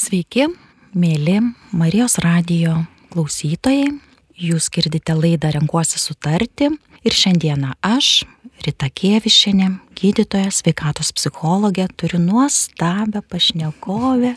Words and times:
Sveiki, 0.00 0.46
mėly 0.96 1.34
Marijos 1.76 2.14
radijo 2.24 2.72
klausytojai. 3.12 3.90
Jūs 4.40 4.70
girdite 4.72 5.12
laidą 5.12 5.50
Renkuosi 5.52 6.00
sutarti 6.00 6.70
ir 7.04 7.16
šiandieną 7.16 7.74
aš, 7.84 8.22
Rita 8.64 8.88
Kievišinė, 8.88 9.66
gydytoja, 10.00 10.48
sveikatos 10.56 11.12
psichologė, 11.16 11.84
turiu 12.00 12.20
nuostabę 12.22 13.20
pašnekovę, 13.28 14.32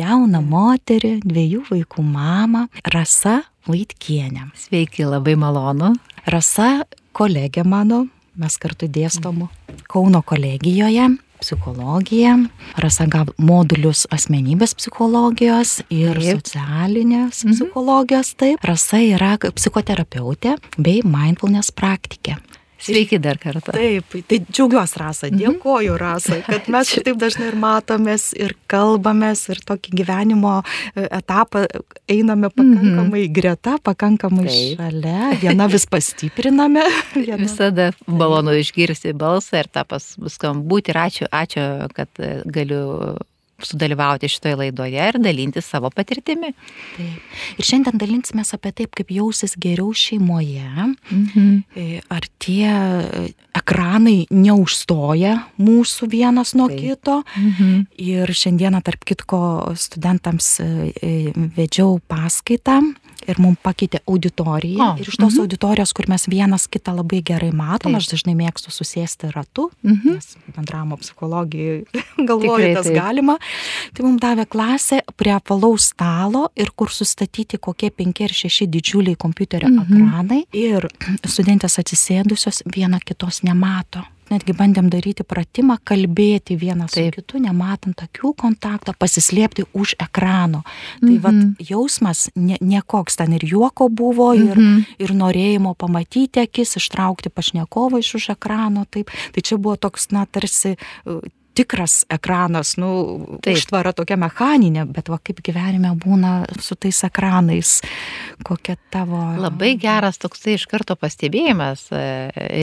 jauną 0.00 0.40
moterį, 0.40 1.18
dviejų 1.26 1.66
vaikų 1.68 2.04
mamą, 2.08 2.64
Rasa 2.94 3.42
Vaitkienė. 3.68 4.48
Sveiki, 4.56 5.04
labai 5.04 5.36
malonu. 5.36 5.92
Rasa 6.24 6.86
kolegė 7.12 7.66
mano, 7.68 8.06
mes 8.40 8.56
kartu 8.56 8.88
dėstom 8.88 9.50
Kauno 9.84 10.24
kolegijoje 10.24 11.10
psichologiją. 11.44 12.38
Rasa 12.80 13.06
gavo 13.10 13.36
modulius 13.38 14.06
asmenybės 14.14 14.74
psichologijos 14.80 15.78
ir 15.92 16.18
taip. 16.18 16.40
socialinės 16.40 17.44
mhm. 17.44 17.54
psichologijos. 17.54 18.34
Taip. 18.40 18.64
Rasa 18.64 19.02
yra 19.04 19.36
psichoterapeutė 19.44 20.56
bei 20.78 21.04
mindfulness 21.04 21.74
praktikė. 21.74 22.38
Sveiki 22.84 23.18
dar 23.22 23.38
kartą. 23.40 23.72
Taip, 23.72 24.16
tai 24.28 24.38
džiaugiuosi 24.44 25.00
Rasa, 25.00 25.28
mhm. 25.30 25.40
dėkoju 25.40 25.96
Rasa, 26.00 26.40
kad 26.46 26.68
mes 26.74 26.92
taip 26.94 27.18
dažnai 27.20 27.48
ir 27.50 27.58
matomės, 27.60 28.28
ir 28.36 28.54
kalbamės, 28.70 29.46
ir 29.54 29.62
tokį 29.64 29.94
gyvenimo 30.02 30.54
e, 30.60 31.06
etapą 31.08 31.64
einame 32.10 32.50
pakankamai 32.52 33.24
mhm. 33.24 33.34
greta, 33.36 33.76
pakankamai 33.84 34.46
taip. 34.48 34.80
šalia, 34.80 35.32
viena 35.42 35.68
vis 35.72 35.88
pastipriname. 35.90 36.84
Viena... 37.24 37.40
Visada 37.40 37.90
malonu 38.06 38.54
išgirsti 38.58 39.14
balsą 39.16 39.62
ir 39.62 39.70
tą 39.72 39.84
pas 39.88 40.04
skambutį 40.36 40.92
ir 40.92 41.00
ačiū, 41.04 41.30
ačiū, 41.32 41.68
kad 41.96 42.20
e, 42.20 42.36
galiu 42.44 42.84
sudalyvauti 43.68 44.28
šitoje 44.30 44.56
laidoje 44.60 45.08
ir 45.08 45.18
dalinti 45.22 45.62
savo 45.64 45.90
patirtimi. 45.94 46.52
Taip. 46.96 47.36
Ir 47.58 47.68
šiandien 47.68 48.00
dalinsimės 48.00 48.54
apie 48.56 48.72
taip, 48.72 48.94
kaip 48.96 49.12
jausis 49.14 49.56
geriau 49.60 49.92
šeimoje, 49.94 50.70
mhm. 51.10 51.50
E, 51.74 52.00
ar 52.12 52.26
tie 52.42 52.68
ekranai 53.54 54.26
neužstoja 54.30 55.36
mūsų 55.60 56.08
vienas 56.10 56.54
nuo 56.58 56.68
taip. 56.68 56.80
kito. 56.80 57.20
Mhm. 57.36 57.86
Ir 58.04 58.34
šiandieną, 58.34 58.82
tarp 58.84 59.04
kitko, 59.04 59.40
studentams 59.78 60.58
e, 60.60 60.68
e, 61.00 61.14
vedžiau 61.56 61.98
paskaitą 62.08 62.80
ir 63.28 63.40
mums 63.42 63.60
pakeitė 63.64 64.00
auditoriją. 64.10 64.80
O, 64.84 64.88
ir 65.00 65.08
iš 65.08 65.16
tos 65.16 65.22
mm 65.22 65.28
-hmm. 65.28 65.40
auditorijos, 65.44 65.92
kur 65.92 66.08
mes 66.08 66.26
vienas 66.28 66.66
kitą 66.68 66.94
labai 66.96 67.22
gerai 67.22 67.52
matom, 67.52 67.92
taip. 67.92 68.00
aš 68.02 68.08
dažnai 68.12 68.34
mėgstu 68.34 68.70
susėsti 68.70 69.32
ratu, 69.32 69.70
mm 69.82 69.92
-hmm. 69.92 70.14
nes 70.14 70.36
bendravimo 70.56 70.96
psichologijai 70.96 71.84
galvoju, 72.28 72.74
tas 72.74 72.90
galima. 72.90 73.38
Tai 73.94 74.06
mums 74.06 74.22
davė 74.22 74.46
klasę 74.50 75.00
prie 75.16 75.34
apvalaus 75.34 75.90
stalo 75.92 76.48
ir 76.56 76.72
kur 76.76 76.90
sustatyti 76.90 77.58
kokie 77.58 77.90
penki 77.90 78.24
ar 78.24 78.34
šeši 78.34 78.66
didžiuliai 78.66 79.16
kompiuterio 79.16 79.68
-hmm. 79.68 79.84
ekranai. 79.84 80.42
Ir 80.52 80.88
studentės 81.26 81.78
atsisėdusios 81.78 82.62
viena 82.76 82.98
kitos 83.04 83.42
nemato 83.42 84.04
netgi 84.32 84.54
bandėm 84.56 84.88
daryti 84.92 85.24
pratimą, 85.26 85.78
kalbėti 85.86 86.56
vienas 86.60 86.94
Taip. 86.94 87.14
su 87.14 87.20
kitu, 87.20 87.40
nematant 87.42 88.04
akių 88.06 88.32
kontakto, 88.40 88.94
pasislėpti 88.98 89.66
už 89.76 89.96
ekrano. 90.00 90.62
Tai 91.00 91.08
mm 91.08 91.16
-hmm. 91.16 91.22
vat, 91.24 91.68
jausmas 91.70 92.30
ne, 92.34 92.58
nekoks 92.60 93.16
ten 93.16 93.32
ir 93.32 93.44
juoko 93.44 93.88
buvo, 93.88 94.32
ir, 94.34 94.56
mm 94.56 94.64
-hmm. 94.64 94.84
ir 94.98 95.10
norėjimo 95.14 95.74
pamatyti 95.74 96.40
akis, 96.40 96.76
ištraukti 96.76 97.28
pašnekovą 97.28 97.98
iš 97.98 98.14
už 98.14 98.28
ekrano. 98.36 98.84
Taip. 98.90 99.10
Tai 99.32 99.42
čia 99.42 99.56
buvo 99.56 99.76
toks, 99.76 100.10
na, 100.10 100.26
tarsi 100.26 100.76
tikras 101.54 102.02
ekranas, 102.12 102.74
nu, 102.80 102.90
Taip. 103.44 103.58
užtvara 103.58 103.94
tokia 103.96 104.18
mechaninė, 104.20 104.84
bet 104.90 105.08
va 105.12 105.18
kaip 105.22 105.40
gyvenime 105.44 105.92
būna 106.00 106.32
su 106.62 106.76
tais 106.80 106.98
ekranais, 107.06 107.76
kokia 108.46 108.76
tavo. 108.92 109.20
Labai 109.40 109.74
geras 109.80 110.18
toksai 110.22 110.56
iš 110.58 110.66
karto 110.70 110.96
pastebėjimas, 110.98 111.86
e, 111.94 112.02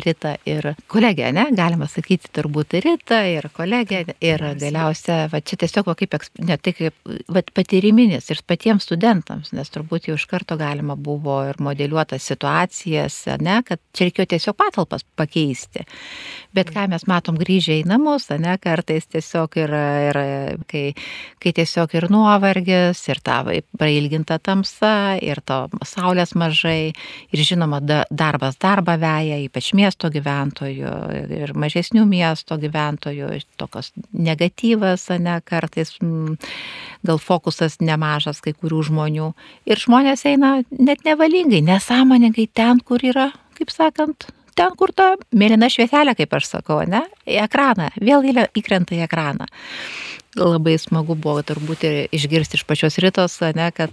Rita 0.06 0.36
ir 0.50 0.74
kolegė, 0.92 1.32
ne, 1.36 1.48
galima 1.56 1.88
sakyti 1.92 2.32
turbūt 2.36 2.78
Rita 2.84 3.22
ir 3.30 3.48
kolegė 3.56 4.04
ir 4.20 4.46
galiausia, 4.62 5.26
va 5.32 5.42
čia 5.42 5.60
tiesiog 5.64 5.88
va, 5.92 5.96
kaip, 6.00 6.18
ne 6.44 6.58
tai 6.58 6.76
kaip, 6.78 6.98
va 7.32 7.44
patyriminis 7.56 8.30
ir 8.34 8.44
patiems 8.48 8.88
studentams, 8.90 9.54
nes 9.56 9.72
turbūt 9.74 10.10
jau 10.10 10.20
iš 10.20 10.28
karto 10.30 10.58
galima 10.60 10.98
buvo 11.00 11.42
ir 11.48 11.60
modeliuotas 11.64 12.28
situacijas, 12.28 13.24
ne, 13.42 13.62
kad 13.68 13.82
čia 13.96 14.10
reikėjo 14.10 14.34
tiesiog 14.36 14.58
patalpas 14.60 15.06
pakeisti. 15.20 15.86
Bet 16.56 16.72
ką 16.76 16.88
mes 16.92 17.08
matom 17.08 17.38
grįžę 17.40 17.80
į 17.80 17.88
namus, 17.88 18.28
ne, 18.36 18.58
kar 18.62 18.81
kartais 18.82 19.06
tiesiog 19.12 19.56
yra, 19.62 19.84
yra 20.10 20.24
kai, 20.70 20.94
kai 21.42 21.54
tiesiog 21.54 21.94
ir 21.96 22.08
nuovargis, 22.12 23.02
ir 23.10 23.22
ta 23.24 23.44
prailginta 23.78 24.40
tamsa, 24.42 25.18
ir 25.22 25.42
to 25.46 25.68
saulės 25.86 26.34
mažai, 26.36 26.94
ir 27.32 27.44
žinoma, 27.46 27.82
darbas 28.10 28.58
darbą 28.58 28.98
veja, 28.98 29.38
ypač 29.46 29.74
miesto 29.78 30.10
gyventojų 30.10 30.96
ir 31.38 31.54
mažesnių 31.54 32.06
miesto 32.10 32.58
gyventojų, 32.58 33.30
tokios 33.62 33.92
negatyvas, 34.12 35.08
ne, 35.22 35.40
kartais 35.46 35.98
m, 36.02 36.38
gal 37.06 37.22
fokusas 37.22 37.80
nemažas 37.82 38.42
kai 38.42 38.54
kurių 38.54 38.84
žmonių. 38.90 39.32
Ir 39.70 39.78
žmonės 39.82 40.26
eina 40.26 40.62
net 40.72 41.06
nevalingai, 41.06 41.62
nesąmoningai 41.66 42.50
ten, 42.54 42.82
kur 42.82 43.04
yra, 43.06 43.32
kaip 43.58 43.74
sakant, 43.74 44.32
ten, 44.58 44.76
kur 44.80 44.94
ta 44.96 45.14
mėlyna 45.36 45.70
švieselė, 45.72 46.16
kaip 46.20 46.34
aš 46.38 46.50
sakau, 46.56 46.82
ne, 46.88 47.04
į 47.28 47.42
ekraną, 47.46 47.92
vėl 48.02 48.26
įkrenta 48.58 48.98
į 48.98 49.06
ekraną. 49.08 49.50
Labai 50.40 50.78
smagu 50.80 51.18
buvo 51.20 51.42
turbūt 51.44 51.82
ir 51.84 51.96
išgirsti 52.16 52.56
iš 52.56 52.64
pačios 52.68 52.96
rytos, 53.04 53.36
ne, 53.58 53.68
kad, 53.76 53.92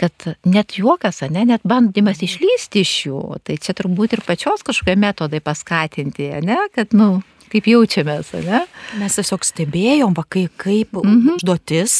kad 0.00 0.30
net 0.42 0.74
juokas, 0.80 1.22
ne, 1.30 1.44
net 1.46 1.62
bandymas 1.62 2.24
išlysti 2.26 2.82
iš 2.82 2.94
jų, 3.06 3.22
tai 3.46 3.60
čia 3.62 3.76
turbūt 3.78 4.16
ir 4.16 4.24
pačios 4.26 4.66
kažkokie 4.66 4.98
metodai 4.98 5.38
paskatinti, 5.44 6.32
ne, 6.42 6.58
kad, 6.74 6.96
nu, 6.98 7.20
kaip 7.52 7.68
jaučiamės, 7.70 8.32
ne? 8.46 8.62
Mes 8.98 9.18
tiesiog 9.18 9.44
stebėjom, 9.44 10.14
va, 10.16 10.24
kai, 10.28 10.46
kaip 10.56 10.92
mm 10.96 11.16
-hmm. 11.16 11.36
užduotis 11.36 11.94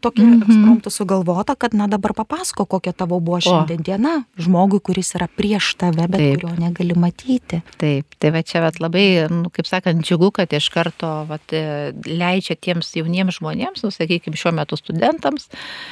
tokia 0.00 0.24
mm 0.24 0.42
-hmm. 0.42 0.64
promptų 0.64 0.90
sugalvota, 0.90 1.54
kad 1.54 1.74
na 1.74 1.86
dabar 1.86 2.14
papasako, 2.14 2.64
kokia 2.64 2.92
tavo 2.92 3.20
buvo 3.20 3.40
šiandien 3.40 3.80
o. 3.80 3.82
diena 3.82 4.24
žmogui, 4.38 4.80
kuris 4.80 5.14
yra 5.14 5.28
prieš 5.36 5.74
tave, 5.74 6.08
bet 6.08 6.20
Taip. 6.20 6.40
kurio 6.40 6.56
negali 6.58 6.94
matyti. 6.94 7.60
Taip, 7.78 8.06
tai 8.18 8.30
va 8.30 8.42
čia 8.42 8.60
vat, 8.60 8.80
labai, 8.80 9.28
nu, 9.30 9.50
kaip 9.50 9.66
sakant, 9.66 10.04
džiugu, 10.04 10.30
kad 10.30 10.52
iš 10.52 10.68
karto 10.68 11.24
vat, 11.28 11.52
e, 11.52 11.92
leidžia 12.06 12.56
tiems 12.56 12.92
jauniems 12.96 13.38
žmonėms, 13.38 13.84
nu, 13.84 13.90
sakykime, 13.90 14.36
šiuo 14.36 14.52
metu 14.52 14.76
studentams, 14.76 15.48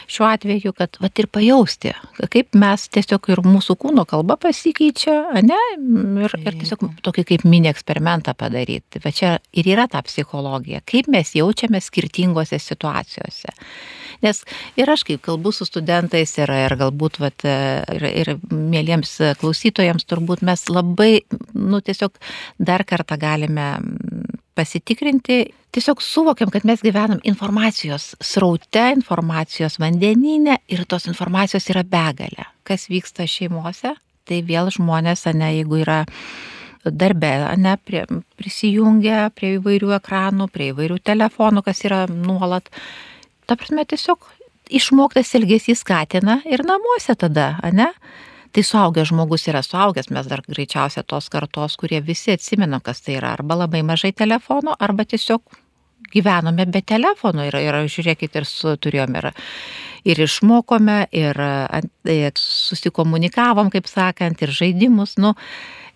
šiuo 0.06 0.26
atveju, 0.30 0.72
kad 0.72 0.96
vat, 1.00 1.18
ir 1.18 1.26
pajausti, 1.26 1.94
kaip 2.30 2.54
mes 2.54 2.88
tiesiog 2.88 3.30
ir 3.32 3.38
mūsų 3.46 3.76
kūno 3.76 4.06
kalba 4.08 4.36
pasikeičia, 4.36 5.42
ne, 5.46 5.60
ir, 6.24 6.30
ir 6.44 6.58
tiesiog 6.62 6.86
tokį 7.02 7.24
kaip 7.24 7.44
mini 7.44 7.70
eksperimentą 7.70 8.34
padaryti. 8.34 8.89
Tai 8.90 9.02
va 9.04 9.12
čia 9.14 9.36
ir 9.54 9.68
yra 9.70 9.86
ta 9.90 10.02
psichologija, 10.02 10.80
kaip 10.82 11.06
mes 11.12 11.30
jaučiame 11.36 11.78
skirtingose 11.82 12.58
situacijose. 12.58 13.54
Nes 14.24 14.42
ir 14.76 14.90
aš, 14.90 15.04
kai 15.06 15.16
kalbu 15.22 15.52
su 15.54 15.64
studentais 15.68 16.34
ir, 16.42 16.50
ir 16.66 16.74
galbūt 16.80 17.20
vat, 17.22 17.46
ir, 17.46 18.08
ir 18.10 18.32
mėlyms 18.50 19.14
klausytojams, 19.40 20.04
turbūt 20.10 20.42
mes 20.46 20.66
labai, 20.68 21.22
nu 21.54 21.80
tiesiog 21.84 22.18
dar 22.58 22.84
kartą 22.88 23.16
galime 23.20 23.70
pasitikrinti, 24.58 25.38
tiesiog 25.72 26.02
suvokiam, 26.04 26.50
kad 26.52 26.66
mes 26.68 26.82
gyvenam 26.84 27.22
informacijos 27.24 28.12
sraute, 28.20 28.90
informacijos 28.96 29.78
vandeninė 29.80 30.58
ir 30.68 30.84
tos 30.90 31.06
informacijos 31.08 31.70
yra 31.72 31.86
begalė. 31.86 32.48
Kas 32.66 32.90
vyksta 32.90 33.28
šeimose, 33.30 33.94
tai 34.28 34.42
vėl 34.46 34.68
žmonės, 34.74 35.28
ne, 35.32 35.54
jeigu 35.60 35.80
yra 35.84 36.02
darbe, 36.84 37.32
ne, 37.60 37.76
prie, 37.84 38.04
prisijungia 38.40 39.28
prie 39.36 39.56
įvairių 39.58 39.94
ekranų, 39.98 40.48
prie 40.52 40.70
įvairių 40.72 40.98
telefonų, 41.04 41.64
kas 41.66 41.84
yra 41.88 42.04
nuolat. 42.10 42.70
Ta 43.46 43.56
prasme, 43.58 43.84
tiesiog 43.84 44.28
išmoktas 44.70 45.34
elgesys 45.38 45.82
skatina 45.84 46.40
ir 46.48 46.64
namuose 46.66 47.16
tada, 47.18 47.56
ne? 47.74 47.90
Tai 48.50 48.62
suaugęs 48.66 49.12
žmogus 49.12 49.46
yra 49.46 49.60
suaugęs, 49.62 50.08
mes 50.10 50.26
dar 50.26 50.42
greičiausia 50.42 51.04
tos 51.06 51.28
kartos, 51.30 51.76
kurie 51.78 52.00
visi 52.02 52.32
atsimena, 52.34 52.80
kas 52.82 53.04
tai 53.06 53.20
yra, 53.20 53.36
arba 53.36 53.60
labai 53.60 53.84
mažai 53.86 54.10
telefono, 54.16 54.74
arba 54.74 55.06
tiesiog 55.06 55.60
gyvenome 56.10 56.66
be 56.66 56.82
telefonų 56.82 57.46
ir, 57.46 57.58
ir 57.62 57.78
žiūrėkit, 57.92 58.40
ir 58.40 58.48
su, 58.48 58.74
turėjom 58.82 59.14
ir, 59.20 59.28
ir 60.10 60.22
išmokome, 60.26 61.04
ir, 61.14 61.38
ir 62.10 62.40
susikomunikavom, 62.40 63.70
kaip 63.70 63.86
sakant, 63.90 64.42
ir 64.42 64.50
žaidimus. 64.56 65.14
Nu, 65.22 65.36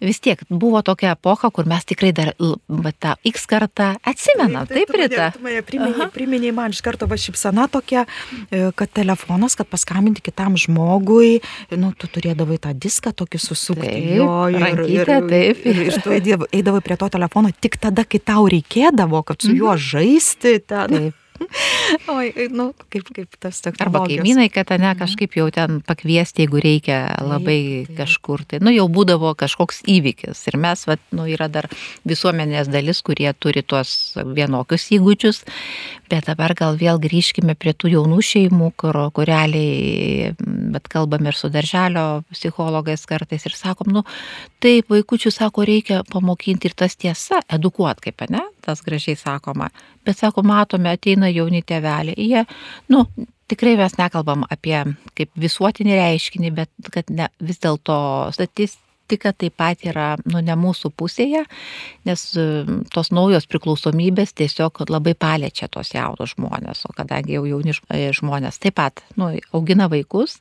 vis 0.00 0.20
tiek 0.22 0.40
buvo 0.48 0.82
tokia 0.86 1.14
epocha, 1.14 1.50
kur 1.54 1.68
mes 1.70 1.84
tikrai 1.86 2.12
dar 2.16 2.32
tą 2.38 3.14
X 3.26 3.46
kartą 3.50 3.94
atsimenam, 4.02 4.68
taip, 4.68 4.90
taip 4.90 4.98
Rita? 4.98 5.30
Priminė, 5.68 6.08
priminė 6.14 6.52
man 6.56 6.74
iš 6.74 6.82
karto 6.84 7.08
va 7.10 7.18
šipsana 7.20 7.66
tokia, 7.72 8.04
e, 8.50 8.70
kad 8.76 8.92
telefonas, 8.94 9.56
kad 9.58 9.68
paskambinti 9.70 10.24
kitam 10.24 10.58
žmogui, 10.60 11.40
nu, 11.76 11.92
tu 11.98 12.10
turėdavai 12.10 12.60
tą 12.62 12.74
diską 12.76 13.14
tokį 13.16 13.42
susukti. 13.42 13.88
Taip, 13.88 14.12
jo, 14.20 14.30
ir, 14.52 14.62
rankytę, 14.66 15.18
ir, 15.18 15.28
taip. 15.32 15.66
Ir, 15.66 15.82
ir 15.88 16.00
tu 16.04 16.14
eidavai 16.14 16.84
prie 16.84 16.98
to 17.00 17.10
telefono 17.18 17.52
tik 17.54 17.78
tada, 17.82 18.06
kai 18.08 18.22
tau 18.22 18.48
reikėdavo, 18.50 19.24
kad 19.26 19.44
su 19.44 19.52
juo 19.54 19.74
mhm. 19.74 19.84
žaisti. 19.90 20.56
Ten. 20.64 20.98
Taip. 20.98 21.20
Oi, 22.14 22.32
nu, 22.54 22.68
kaip, 22.92 23.08
kaip 23.14 23.36
tas 23.42 23.58
toks. 23.64 23.80
Arba 23.82 24.04
kaimynai, 24.06 24.46
kad 24.52 24.70
ne, 24.74 24.78
mhm. 24.78 24.98
kažkaip 25.02 25.34
jau 25.38 25.48
ten 25.54 25.80
pakviesti, 25.86 26.44
jeigu 26.44 26.60
reikia 26.62 26.98
labai 27.22 27.58
taip, 27.58 27.88
taip. 27.88 27.98
kažkur. 28.02 28.44
Tai, 28.48 28.60
nu, 28.64 28.72
jau 28.74 28.86
būdavo 28.92 29.34
kažkoks 29.38 29.82
įvykis. 29.90 30.44
Ir 30.50 30.58
mes, 30.62 30.84
va, 30.88 30.96
nu, 31.16 31.26
yra 31.30 31.48
dar 31.52 31.68
visuomenės 32.08 32.70
dalis, 32.72 33.02
kurie 33.06 33.30
turi 33.38 33.64
tuos 33.66 34.14
vienokius 34.16 34.88
įgūdžius, 34.94 35.42
bet 36.12 36.30
dabar 36.30 36.54
gal 36.58 36.78
vėl 36.80 37.00
grįžkime 37.02 37.56
prie 37.58 37.74
tų 37.74 37.94
jaunų 37.96 38.20
šeimų, 38.30 38.70
kur, 38.80 38.98
kur 39.14 39.28
realiai, 39.28 40.32
bet 40.74 40.88
kalbam 40.92 41.26
ir 41.26 41.38
su 41.38 41.50
darželio 41.52 42.22
psichologais 42.32 43.06
kartais 43.10 43.46
ir 43.48 43.58
sakom, 43.58 43.90
nu, 43.94 44.04
taip, 44.62 44.90
vaikučių 44.92 45.34
sako, 45.34 45.66
reikia 45.68 46.02
pamokinti 46.10 46.70
ir 46.70 46.78
tas 46.78 46.96
tiesa, 46.96 47.42
edukuot 47.52 48.02
kaip, 48.04 48.26
ne, 48.30 48.44
tas 48.64 48.82
gražiai 48.84 49.18
sakoma. 49.20 49.70
Bet 50.04 50.20
sako, 50.20 50.44
matome, 50.46 50.92
ateina 50.94 51.30
jauni 51.32 51.62
tėveliai, 51.66 52.16
jie, 52.16 52.44
nu, 52.92 53.04
tikrai 53.50 53.76
mes 53.80 53.98
nekalbam 53.98 54.46
apie 54.50 54.78
kaip 55.16 55.30
visuotinį 55.40 55.98
reiškinį, 55.98 56.54
bet 56.56 56.90
kad 56.94 57.12
ne, 57.12 57.28
vis 57.44 57.60
dėlto 57.62 57.96
statistika 58.34 59.34
taip 59.36 59.56
pat 59.60 59.84
yra, 59.84 60.14
nu, 60.24 60.40
ne 60.44 60.56
mūsų 60.58 60.90
pusėje, 60.96 61.44
nes 62.08 62.24
e, 62.40 62.46
tos 62.94 63.12
naujos 63.14 63.48
priklausomybės 63.50 64.34
tiesiog 64.40 64.86
labai 64.88 65.14
paliečia 65.14 65.68
tos 65.68 65.92
jaunus 65.94 66.34
žmonės, 66.38 66.86
o 66.88 66.96
kadangi 66.96 67.36
jau 67.36 67.44
jauni 67.48 67.76
žmonės 68.16 68.60
taip 68.62 68.78
pat, 68.80 69.04
nu, 69.20 69.34
augina 69.52 69.90
vaikus, 69.92 70.38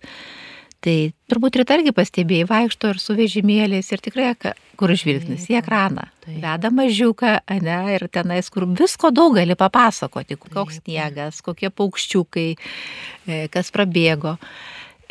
Tai 0.84 0.96
turbūt 1.32 1.56
ir 1.56 1.64
targi 1.68 1.94
pastebėjai, 1.96 2.48
vaikšto 2.50 2.92
ir 2.92 3.00
su 3.00 3.16
vežimėliais 3.16 3.88
ir 3.96 4.02
tikrai, 4.04 4.34
kur 4.80 4.92
žvilgsnis 5.00 5.48
į 5.48 5.62
ekraną. 5.62 6.10
Veda 6.28 6.72
mažiuką, 6.76 7.38
ne, 7.64 7.80
ir 7.96 8.08
tenais, 8.12 8.50
kur 8.52 8.68
visko 8.68 9.14
daug 9.16 9.38
gali 9.38 9.56
papasakoti, 9.60 10.36
koks 10.44 10.82
sniegas, 10.82 11.40
kokie 11.46 11.72
paukščiukai, 11.72 12.48
e, 12.58 13.38
kas 13.54 13.72
prabėgo. 13.72 14.36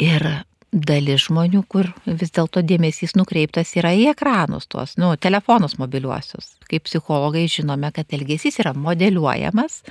Ir 0.03 0.27
dalis 0.73 1.27
žmonių, 1.29 1.63
kur 1.69 1.89
vis 2.05 2.33
dėlto 2.33 2.61
dėmesys 2.65 3.17
nukreiptas 3.17 3.73
yra 3.77 3.93
į 3.97 4.11
ekranus 4.13 4.69
tuos, 4.73 4.97
nu, 5.01 5.13
telefonus 5.21 5.79
mobiliuosius. 5.81 6.55
Kaip 6.69 6.85
psichologai 6.89 7.45
žinome, 7.53 7.93
kad 7.97 8.13
elgesys 8.13 8.61
yra 8.61 8.73
modeliuojamas, 8.77 9.83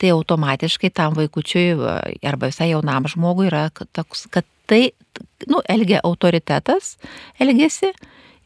tai 0.00 0.12
automatiškai 0.12 0.92
tam 0.96 1.16
vaikučiui 1.16 1.76
arba 2.24 2.48
visai 2.52 2.70
jaunam 2.72 3.08
žmogui 3.08 3.48
yra 3.48 3.66
toks, 3.96 4.26
kad 4.32 4.48
tai, 4.70 4.82
nu, 5.50 5.60
elgia 5.68 6.00
autoritetas, 6.06 6.94
elgesi 7.42 7.90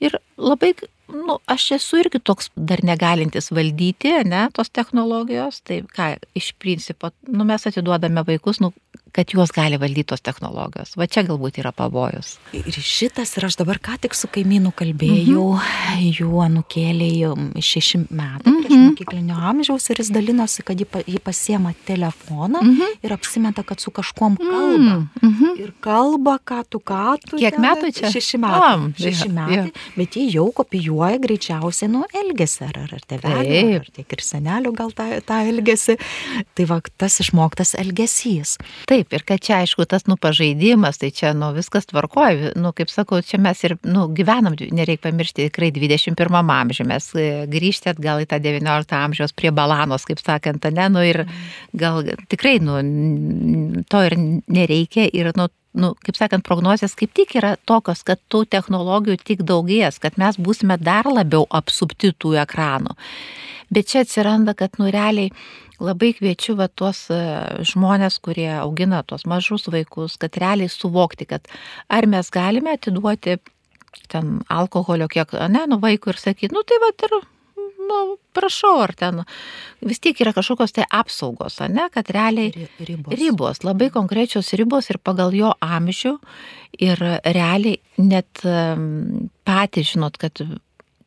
ir 0.04 0.16
labai, 0.40 0.72
nu, 1.12 1.38
aš 1.50 1.70
esu 1.78 2.00
irgi 2.00 2.20
toks 2.24 2.50
dar 2.56 2.82
negalintis 2.86 3.50
valdyti, 3.54 4.14
ne, 4.28 4.46
tos 4.56 4.72
technologijos, 4.72 5.60
tai 5.66 5.82
ką, 5.96 6.14
iš 6.38 6.52
principo, 6.60 7.12
nu, 7.28 7.46
mes 7.48 7.68
atiduodame 7.68 8.24
vaikus, 8.26 8.62
nu, 8.64 8.72
kad 9.14 9.30
juos 9.30 9.52
gali 9.54 9.78
valdyti 9.80 10.08
tos 10.10 10.22
technologijos. 10.24 10.96
Va 10.98 11.06
čia 11.06 11.22
galbūt 11.26 11.60
yra 11.62 11.70
pavojus. 11.76 12.34
Ir 12.56 12.74
šitas, 12.74 13.36
ir 13.38 13.46
aš 13.48 13.58
dabar 13.60 13.78
ką 13.82 13.96
tik 14.02 14.16
su 14.18 14.28
kaimynu 14.32 14.72
kalbėjau, 14.74 15.46
mhm. 15.54 16.08
jų 16.18 16.40
anukėliai 16.44 17.62
šeši 17.62 18.00
metai 18.08 18.50
mhm. 18.50 18.64
prieš 18.64 18.80
mokyklinio 18.88 19.38
amžiaus 19.50 19.86
ir 19.92 20.02
jis 20.02 20.10
dalinosi, 20.14 20.64
kad 20.66 20.80
jį 20.80 21.20
pasiema 21.24 21.74
telefoną 21.86 22.62
mhm. 22.62 22.98
ir 23.06 23.14
apsimeta, 23.14 23.64
kad 23.66 23.82
su 23.82 23.92
kažkuom 23.94 24.38
kalba. 24.40 24.98
Mhm. 25.22 25.54
Ir 25.62 25.70
kalba, 25.84 26.36
ką 26.42 26.62
tu, 26.68 26.80
ką 26.82 27.16
tu. 27.22 27.38
Kiek 27.38 27.58
metų 27.62 27.92
čia? 27.94 28.10
Šeši 28.14 28.40
metai. 28.42 28.72
Am, 28.72 28.86
šeši 28.98 29.30
metai. 29.30 29.60
Ja. 29.60 29.66
Bet 29.94 30.18
jie 30.18 30.26
jau 30.32 30.48
kopijuoja 30.54 31.20
greičiausiai 31.22 31.90
nuo 31.92 32.04
elgesio, 32.14 32.68
ar, 32.70 32.96
ar 32.98 33.06
tėvelio, 33.08 33.78
ar 33.78 33.88
tiek 33.94 34.16
ir 34.16 34.24
senelio 34.24 34.74
gal 34.76 34.92
tą, 34.96 35.06
tą 35.26 35.40
elgesį. 35.50 35.98
Tai 36.56 36.68
va, 36.70 36.80
tas 36.98 37.20
išmoktas 37.22 37.74
elgesys. 37.80 38.56
Taip 38.90 39.03
Taip, 39.04 39.12
ir 39.12 39.24
kad 39.28 39.40
čia 39.44 39.58
aišku 39.60 39.84
tas, 39.84 40.06
nu, 40.08 40.16
pažaidimas, 40.16 40.96
tai 40.96 41.10
čia, 41.12 41.34
nu, 41.36 41.50
viskas 41.52 41.84
tvarkoja, 41.90 42.54
nu, 42.56 42.70
kaip 42.72 42.88
sakau, 42.88 43.18
čia 43.20 43.36
mes 43.42 43.60
ir, 43.66 43.76
nu, 43.84 44.06
gyvenam, 44.16 44.56
nereikia 44.56 45.10
pamiršti, 45.10 45.50
tikrai 45.50 45.68
21 45.74 46.38
amžiuje, 46.40 46.86
mes 46.88 47.08
e, 47.12 47.26
grįžti 47.50 47.90
atgal 47.92 48.22
į 48.24 48.28
tą 48.30 48.38
19 48.40 48.96
amžiaus 48.96 49.36
prie 49.36 49.52
balanos, 49.52 50.06
kaip 50.08 50.22
sakant, 50.24 50.64
ne, 50.72 50.88
nu, 50.88 51.04
ir 51.04 51.24
gal 51.76 52.00
tikrai, 52.32 52.56
nu, 52.64 52.80
to 53.92 54.02
ir 54.08 54.16
nereikia 54.48 55.04
ir, 55.12 55.34
nu, 55.36 55.50
nu, 55.76 55.92
kaip 56.00 56.16
sakant, 56.16 56.46
prognozijas 56.48 56.96
kaip 56.96 57.12
tik 57.12 57.36
yra 57.36 57.56
tokios, 57.68 58.06
kad 58.08 58.22
tų 58.32 58.46
technologijų 58.48 59.20
tik 59.20 59.44
daugės, 59.44 60.00
kad 60.00 60.16
mes 60.16 60.40
būsime 60.40 60.80
dar 60.80 61.10
labiau 61.12 61.44
apsupti 61.52 62.14
tų 62.16 62.38
ekranų. 62.46 62.96
Bet 63.74 63.90
čia 63.90 64.04
atsiranda, 64.04 64.54
kad 64.54 64.76
nu 64.78 64.90
realiai 64.92 65.32
labai 65.82 66.12
kviečiu 66.16 66.56
va 66.58 66.68
tuos 66.68 67.06
e, 67.12 67.18
žmonės, 67.66 68.20
kurie 68.24 68.50
augina 68.58 69.02
tuos 69.06 69.26
mažus 69.30 69.68
vaikus, 69.72 70.18
kad 70.20 70.36
realiai 70.40 70.70
suvokti, 70.70 71.26
kad 71.30 71.50
ar 71.92 72.06
mes 72.10 72.30
galime 72.34 72.76
atiduoti 72.76 73.38
ten 74.10 74.40
alkoholio 74.50 75.08
kiek, 75.10 75.36
ne, 75.50 75.64
nu 75.70 75.78
vaikui 75.82 76.12
ir 76.14 76.20
sakyti, 76.20 76.52
nu 76.54 76.62
tai 76.66 76.80
va 76.82 76.90
ir, 77.06 77.14
nu, 77.88 78.00
prašau, 78.34 78.74
ar 78.82 78.94
ten 78.98 79.22
vis 79.84 80.02
tiek 80.02 80.18
yra 80.24 80.34
kažkokios 80.36 80.74
tai 80.74 80.86
apsaugos, 80.90 81.60
ne, 81.70 81.86
kad 81.94 82.10
realiai 82.14 82.68
ribos. 82.78 83.14
ribos, 83.20 83.62
labai 83.66 83.90
konkrečios 83.94 84.52
ribos 84.58 84.90
ir 84.90 84.98
pagal 85.02 85.34
jo 85.36 85.52
amžių 85.62 86.16
ir 86.82 87.02
realiai 87.24 87.78
net 88.02 88.42
patys 89.46 89.94
žinot, 89.94 90.18
kad 90.18 90.42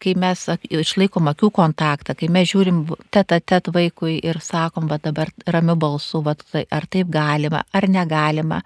kai 0.01 0.13
mes 0.19 0.43
išlaikom 0.69 1.29
akių 1.31 1.49
kontaktą, 1.55 2.15
kai 2.17 2.29
mes 2.33 2.49
žiūrim 2.51 2.83
teta 3.13 3.39
tet 3.39 3.69
vaikui 3.73 4.17
ir 4.23 4.39
sakom, 4.43 4.87
va 4.89 4.99
dabar 5.01 5.31
ramiu 5.47 5.75
balsu, 5.79 6.21
va, 6.25 6.35
tai, 6.39 6.65
ar 6.71 6.87
taip 6.89 7.11
galima, 7.13 7.63
ar 7.73 7.89
negalima, 7.91 8.61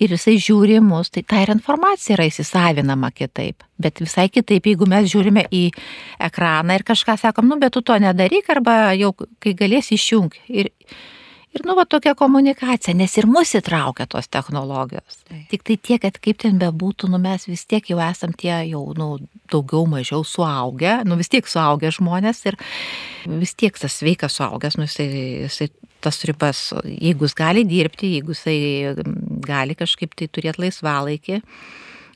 ir 0.00 0.16
jisai 0.16 0.38
žiūri 0.40 0.80
mus, 0.84 1.12
tai 1.14 1.22
ta 1.22 1.42
ir 1.44 1.54
informacija 1.54 2.16
yra 2.16 2.28
įsisavinama 2.30 3.12
kitaip. 3.14 3.64
Bet 3.80 4.02
visai 4.02 4.28
kitaip, 4.32 4.66
jeigu 4.66 4.88
mes 4.88 5.08
žiūrime 5.12 5.46
į 5.52 5.64
ekraną 6.28 6.76
ir 6.76 6.84
kažką 6.88 7.16
sakom, 7.20 7.48
nu, 7.48 7.60
bet 7.60 7.72
tu 7.76 7.84
to 7.84 7.96
nedaryk, 8.00 8.50
arba 8.52 8.92
jau 8.98 9.14
kai 9.40 9.54
galėsi 9.56 9.96
išjung. 9.96 10.34
Ir, 10.48 10.72
Ir 11.50 11.64
nu, 11.66 11.74
va 11.74 11.82
tokia 11.82 12.12
komunikacija, 12.14 12.92
nes 12.94 13.16
ir 13.18 13.26
mus 13.26 13.56
įtraukia 13.58 14.04
tos 14.10 14.28
technologijos. 14.30 15.16
Tai. 15.26 15.40
Tik 15.50 15.64
tai 15.66 15.76
tiek, 15.82 15.98
kad 16.04 16.20
kaip 16.22 16.38
ten 16.44 16.60
bebūtų, 16.60 17.10
nu 17.10 17.18
mes 17.18 17.48
vis 17.50 17.64
tiek 17.66 17.90
jau 17.90 17.98
esam 18.04 18.30
tie 18.38 18.52
jau, 18.68 18.84
nu, 18.94 19.08
daugiau 19.50 19.82
mažiau 19.90 20.22
suaugę, 20.22 21.00
nu 21.10 21.18
vis 21.18 21.32
tiek 21.32 21.50
suaugę 21.50 21.90
žmonės 21.96 22.44
ir 22.46 22.58
vis 23.42 23.56
tiek 23.58 23.74
tas 23.82 23.98
sveikas 23.98 24.38
suaugęs, 24.38 24.78
nu 24.78 24.86
jisai, 24.86 25.08
jisai 25.48 25.70
tas 26.00 26.22
ribas, 26.28 26.62
jeigu 26.86 27.26
jis 27.26 27.36
gali 27.42 27.66
dirbti, 27.66 28.14
jeigu 28.14 28.36
jisai 28.36 28.94
gali 29.42 29.74
kažkaip 29.74 30.14
tai 30.14 30.30
turėti 30.30 30.68
laisvalaikį 30.68 31.42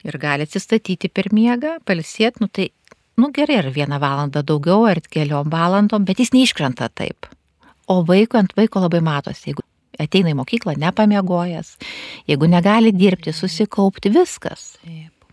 ir 0.05 0.19
gali 0.23 0.47
atsistatyti 0.47 1.11
per 1.11 1.33
miegą, 1.35 1.81
palsėti, 1.83 2.45
nu 2.45 2.53
tai, 2.55 2.71
nu 3.19 3.35
gerai, 3.35 3.65
ar 3.65 3.75
vieną 3.75 3.99
valandą 3.99 4.47
daugiau, 4.47 4.87
ar 4.87 5.03
keliom 5.03 5.51
valandom, 5.51 6.07
bet 6.07 6.23
jis 6.23 6.31
neiškrenta 6.37 6.93
taip. 6.95 7.27
O 7.91 8.01
vaiko 8.07 8.41
ant 8.41 8.55
vaiko 8.57 8.81
labai 8.85 9.03
matosi, 9.05 9.51
jeigu 9.51 9.65
ateina 10.01 10.33
į 10.33 10.39
mokyklą 10.39 10.77
nepamiegojęs, 10.81 11.75
jeigu 12.31 12.49
negali 12.51 12.93
dirbti, 12.95 13.35
susikaupti, 13.35 14.13
viskas. 14.15 14.73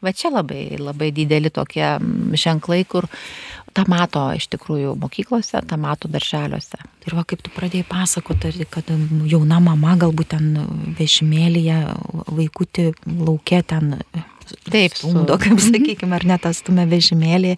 Va 0.02 0.14
čia 0.18 0.32
labai, 0.34 0.80
labai 0.82 1.12
dideli 1.14 1.52
tokie 1.54 1.86
mm, 1.86 2.34
ženklai, 2.42 2.82
kur 2.90 3.06
tą 3.76 3.86
mato 3.90 4.24
iš 4.36 4.48
tikrųjų 4.52 4.96
mokyklose, 5.00 5.62
tą 5.70 5.78
mato 5.80 6.10
darželiuose. 6.12 6.80
Ir 7.06 7.16
va 7.18 7.24
kaip 7.28 7.44
tu 7.46 7.54
pradėjai 7.54 7.86
pasakoti, 7.90 8.66
kad 8.74 8.90
jauna 9.30 9.62
mama 9.64 9.94
galbūt 10.02 10.34
ten 10.34 10.50
vežimėlėje 10.98 11.80
vaikutį 12.34 12.88
laukia 13.22 13.62
ten 13.62 13.94
Taip, 14.72 14.96
stumdo, 14.98 15.38
kaip 15.42 15.58
mhm. 15.58 15.64
sakykime, 15.68 16.16
ar 16.18 16.28
net 16.34 16.44
tas 16.46 16.62
stumia 16.64 16.88
vežimėlį 16.90 17.56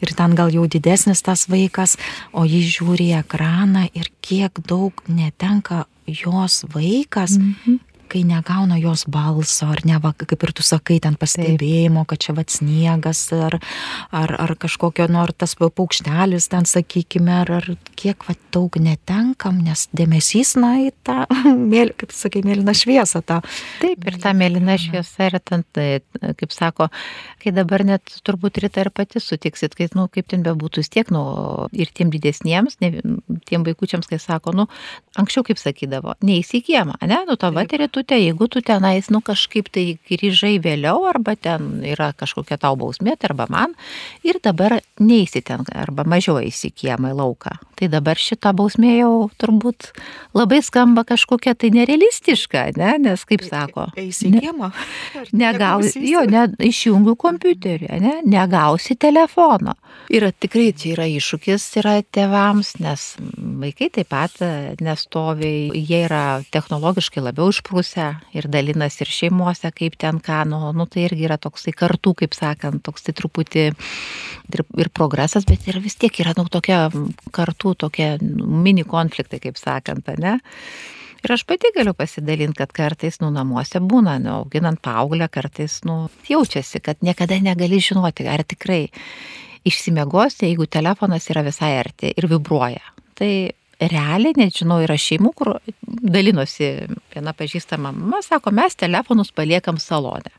ir 0.00 0.14
ten 0.18 0.36
gal 0.38 0.52
jau 0.54 0.66
didesnis 0.70 1.22
tas 1.24 1.46
vaikas, 1.52 1.96
o 2.32 2.46
jį 2.48 2.62
žiūri 2.76 3.12
į 3.12 3.20
ekraną 3.22 3.88
ir 3.92 4.10
kiek 4.24 4.62
daug 4.68 5.04
netenka 5.08 5.86
jos 6.06 6.64
vaikas, 6.74 7.38
mm 7.38 7.54
-hmm 7.64 7.91
kai 8.12 8.22
negauna 8.28 8.76
jos 8.80 9.06
balso, 9.10 9.68
ar 9.72 9.80
ne, 9.88 9.96
va, 10.02 10.12
kaip 10.16 10.44
ir 10.44 10.52
tu 10.56 10.64
sakai, 10.66 10.98
ten 11.02 11.16
pastebėjimo, 11.20 12.04
kad 12.08 12.20
čia 12.22 12.34
va 12.36 12.44
sniegas, 12.48 13.24
ar, 13.32 13.56
ar, 14.12 14.34
ar 14.44 14.54
kažkokio, 14.60 15.08
nors 15.12 15.38
tas 15.40 15.54
paukštelis 15.56 16.50
ten, 16.52 16.68
sakykime, 16.68 17.32
ar, 17.44 17.52
ar 17.60 17.68
kiek 17.98 18.26
va 18.28 18.36
daug 18.54 18.76
netenkam, 18.82 19.62
nes 19.64 19.86
dėmesys, 19.96 20.54
na, 20.60 20.74
į 20.84 20.90
tą, 21.06 21.22
mėly, 21.72 21.96
kaip 22.02 22.12
sakai, 22.16 22.44
mėlyną 22.46 22.74
šviesą. 22.76 23.22
Tą. 23.26 23.40
Taip, 23.80 24.04
ir 24.08 24.18
ta 24.22 24.34
mėlyna 24.36 24.76
šviesa 24.80 25.30
yra 25.30 25.40
ten, 25.40 25.64
tai, 25.72 25.88
kaip 26.40 26.52
sako, 26.54 26.90
kai 27.42 27.54
dabar 27.54 27.86
net 27.86 28.18
turbūt 28.26 28.60
ryta 28.62 28.84
ir 28.84 28.92
pati 28.94 29.22
sutiksit, 29.22 29.76
kai, 29.78 29.88
nu, 29.96 30.08
kaip 30.12 30.28
ten 30.32 30.44
bebūtų, 30.44 30.84
vis 30.84 30.92
tiek, 30.92 31.08
nu, 31.14 31.24
ir 31.72 31.92
tiem 31.96 32.12
didesniems, 32.12 32.78
ne, 32.82 32.92
tiem 33.46 33.64
vaikučiams, 33.66 34.10
kai 34.10 34.18
sako, 34.22 34.56
nu, 34.56 34.68
anksčiau 35.20 35.46
kaip 35.46 35.60
sakydavo, 35.62 36.16
neįsikiema, 36.26 36.98
ne, 37.06 37.22
nu, 37.28 37.38
tavo 37.40 37.62
pėstute, 37.62 38.16
jeigu 38.16 38.48
tu 38.48 38.62
tenais, 38.64 39.08
nu 39.10 39.20
kažkaip 39.20 39.68
tai 39.72 39.98
grįžai 40.08 40.58
vėliau, 40.62 41.04
arba 41.08 41.34
ten 41.36 41.82
yra 41.84 42.12
kažkokia 42.16 42.58
tau 42.58 42.76
bausmė, 42.76 43.16
tai 43.16 43.30
arba 43.30 43.46
man, 43.50 43.74
ir 44.24 44.38
dabar 44.42 44.80
neįsi 45.00 45.42
ten, 45.44 45.64
arba 45.74 46.04
mažiau 46.04 46.38
eisi 46.40 46.70
kiemą 46.70 47.12
į 47.12 47.18
lauką. 47.18 47.56
Tai 47.76 47.88
dabar 47.90 48.16
šita 48.16 48.52
bausmė 48.54 48.98
jau 49.00 49.30
turbūt 49.40 49.90
labai 50.34 50.62
skamba 50.62 51.04
kažkokia 51.04 51.54
tai 51.54 51.72
nerealistiška, 51.74 52.72
ne? 52.76 52.96
nes 52.98 53.24
kaip 53.24 53.42
sako. 53.44 53.88
Eisi 53.96 54.30
į 54.30 54.40
kiemą. 54.40 54.70
Negausi, 55.42 56.02
jo, 56.06 56.24
ne, 56.30 56.46
išjungiu 56.62 57.16
kompiuterį, 57.18 57.90
ne, 58.02 58.20
negausi 58.24 58.96
telefono. 58.96 59.74
Ir 60.12 60.28
tikrai 60.32 60.70
čia 60.76 60.94
yra 60.94 61.08
iššūkis 61.10 61.68
yra 61.82 61.98
tėvams, 62.02 62.76
nes 62.82 63.12
vaikai 63.36 63.88
taip 63.92 64.08
pat 64.12 64.34
nestovi, 64.82 65.70
jie 65.74 66.02
yra 66.06 66.42
technologiškai 66.52 67.22
labiau 67.24 67.50
išprūsę 67.52 68.06
ir 68.36 68.48
dalinasi 68.52 69.04
ir 69.04 69.12
šeimuose, 69.12 69.72
kaip 69.76 69.96
ten 70.00 70.20
ką, 70.22 70.42
nu, 70.50 70.60
nu 70.76 70.86
tai 70.90 71.06
irgi 71.06 71.26
yra 71.28 71.38
toksai 71.40 71.74
kartų, 71.76 72.14
kaip 72.22 72.36
sakant, 72.36 72.82
toksai 72.86 73.14
truputį 73.18 73.66
ir, 73.70 73.76
ir 74.80 74.90
progresas, 74.94 75.46
bet 75.48 75.68
ir 75.70 75.80
vis 75.84 75.98
tiek 76.00 76.22
yra 76.24 76.34
nu, 76.38 76.46
tokia 76.52 76.86
kartų, 77.34 77.76
tokie 77.86 78.14
nu, 78.22 78.48
mini 78.64 78.86
konfliktai, 78.88 79.42
kaip 79.42 79.60
sakant, 79.60 80.10
ne? 80.22 80.38
Ir 81.22 81.36
aš 81.36 81.44
pati 81.46 81.70
galiu 81.76 81.94
pasidalinti, 81.94 82.58
kad 82.58 82.72
kartais, 82.74 83.20
nu, 83.22 83.28
namuose 83.30 83.78
būna, 83.78 84.16
nu, 84.18 84.40
auginant 84.40 84.80
paauglę, 84.82 85.28
kartais, 85.30 85.78
nu, 85.86 86.08
jaučiasi, 86.26 86.82
kad 86.82 86.98
niekada 87.06 87.38
negali 87.38 87.78
žinoti, 87.78 88.26
ar 88.26 88.42
tikrai 88.42 88.88
išsimiegosi, 89.68 90.48
jeigu 90.48 90.66
telefonas 90.66 91.30
yra 91.30 91.44
visai 91.46 91.76
arti 91.78 92.10
ir 92.16 92.26
vibruoja. 92.26 92.82
Tai 93.22 93.34
realiai, 93.78 94.34
nežinau, 94.34 94.80
yra 94.82 94.96
šeimų, 94.98 95.30
kur 95.38 95.52
dalinosi 95.86 96.72
viena 97.12 97.34
pažįstama 97.38 97.92
mama, 97.94 98.18
sako, 98.26 98.50
mes 98.54 98.74
telefonus 98.74 99.30
paliekam 99.34 99.78
salonę. 99.78 100.32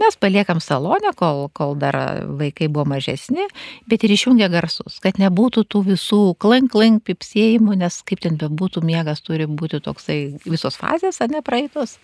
Mes 0.00 0.16
paliekam 0.16 0.62
salonę, 0.64 1.12
kol, 1.14 1.44
kol 1.52 1.76
dar 1.78 1.98
vaikai 2.40 2.70
buvo 2.72 2.86
mažesni, 2.94 3.44
bet 3.86 4.02
ir 4.02 4.14
išjungia 4.16 4.48
garsus, 4.50 4.96
kad 5.04 5.20
nebūtų 5.20 5.66
tų 5.70 5.82
visų 5.90 6.22
klank, 6.40 6.72
klank 6.72 7.04
pipsėjimų, 7.06 7.76
nes 7.84 8.00
kaip 8.08 8.24
ten 8.24 8.40
bebūtų, 8.40 8.80
miegas 8.82 9.20
turi 9.22 9.44
būti 9.44 9.82
toksai 9.84 10.18
visos 10.48 10.80
fazės, 10.80 11.20
ar 11.20 11.30
ne 11.36 11.44
praeitos. 11.44 11.98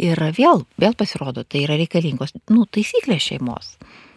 Ir 0.00 0.20
vėl, 0.36 0.66
vėl 0.80 0.94
pasirodo, 0.96 1.42
tai 1.48 1.64
yra 1.64 1.80
reikalingos, 1.80 2.36
nu, 2.52 2.68
taisyklės 2.68 3.32
šeimos. 3.32 3.74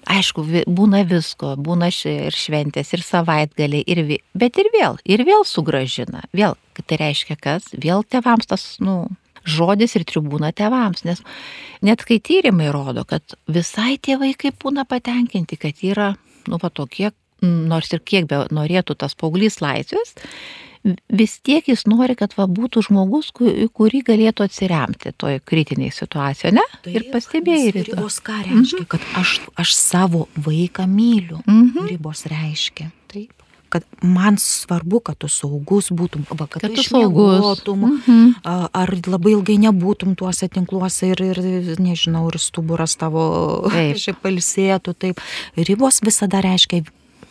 Aišku, 0.10 0.44
būna 0.68 1.04
visko, 1.08 1.54
būna 1.56 1.88
ir 2.10 2.36
šventės, 2.36 2.92
ir 2.96 3.04
savaitgaliai, 3.06 3.84
ir 3.88 4.04
vi... 4.08 4.20
bet 4.36 4.60
ir 4.60 4.68
vėl, 4.74 4.98
ir 5.06 5.24
vėl 5.24 5.46
sugražina. 5.48 6.26
Vėl, 6.36 6.58
tai 6.84 7.00
reiškia 7.00 7.38
kas? 7.40 7.70
Vėl 7.72 8.04
tevams 8.04 8.50
tas, 8.50 8.66
nu, 8.84 9.08
žodis 9.48 9.96
ir 9.96 10.06
tribūna 10.08 10.52
tevams, 10.56 11.04
nes 11.08 11.24
net 11.84 12.04
kai 12.08 12.20
tyrimai 12.20 12.72
rodo, 12.74 13.06
kad 13.08 13.36
visai 13.48 13.98
tie 13.98 14.18
vaikai 14.20 14.54
būna 14.60 14.88
patenkinti, 14.90 15.60
kad 15.60 15.84
yra, 15.84 16.14
nu, 16.48 16.60
va 16.60 16.72
tokie, 16.72 17.12
nors 17.44 17.94
ir 17.94 18.04
kiek 18.04 18.28
be 18.30 18.44
norėtų 18.54 18.98
tas 19.04 19.16
paauglys 19.20 19.60
laisvės, 19.64 20.16
vis 21.08 21.38
tiek 21.40 21.68
jis 21.68 21.86
nori, 21.88 22.16
kad 22.20 22.34
va 22.38 22.48
būtų 22.50 22.84
žmogus, 22.90 23.32
kurį 23.34 24.02
galėtų 24.10 24.48
atsiremti 24.48 25.14
toje 25.18 25.40
kritinėje 25.40 25.96
situacijoje, 26.02 26.56
ne? 26.58 26.66
Taip, 26.82 26.92
ir 26.98 27.08
pastebėjai. 27.14 27.86
Ribos 27.92 28.20
ką 28.24 28.42
reiškia, 28.42 28.82
mhm. 28.82 28.90
kad 28.92 29.08
aš, 29.22 29.38
aš 29.60 29.78
savo 29.80 30.28
vaiką 30.36 30.88
myliu. 30.90 31.40
Mhm. 31.48 31.88
Ribos 31.94 32.28
reiškia. 32.32 32.92
Taip 33.14 33.44
kad 33.74 33.84
man 34.02 34.36
svarbu, 34.38 35.00
kad 35.02 35.18
tu 35.18 35.26
saugus 35.34 35.88
būtum, 35.90 36.28
va, 36.30 36.46
kad, 36.46 36.62
kad 36.62 36.76
tu 36.78 36.84
saugus. 36.86 37.64
Mhm. 37.66 38.44
Ar 38.46 38.92
labai 39.10 39.34
ilgai 39.34 39.56
nebūtum 39.64 40.14
tuose 40.20 40.46
tinkluose 40.46 41.10
ir, 41.16 41.24
ir 41.26 41.82
nežinau, 41.82 42.28
ir 42.30 42.38
stuburas 42.38 42.94
tavo 43.02 43.24
šiaip 44.04 44.22
palsėtų. 44.22 44.94
Taip, 44.94 45.24
ribos 45.58 46.04
visada 46.06 46.44
reiškia 46.46 46.84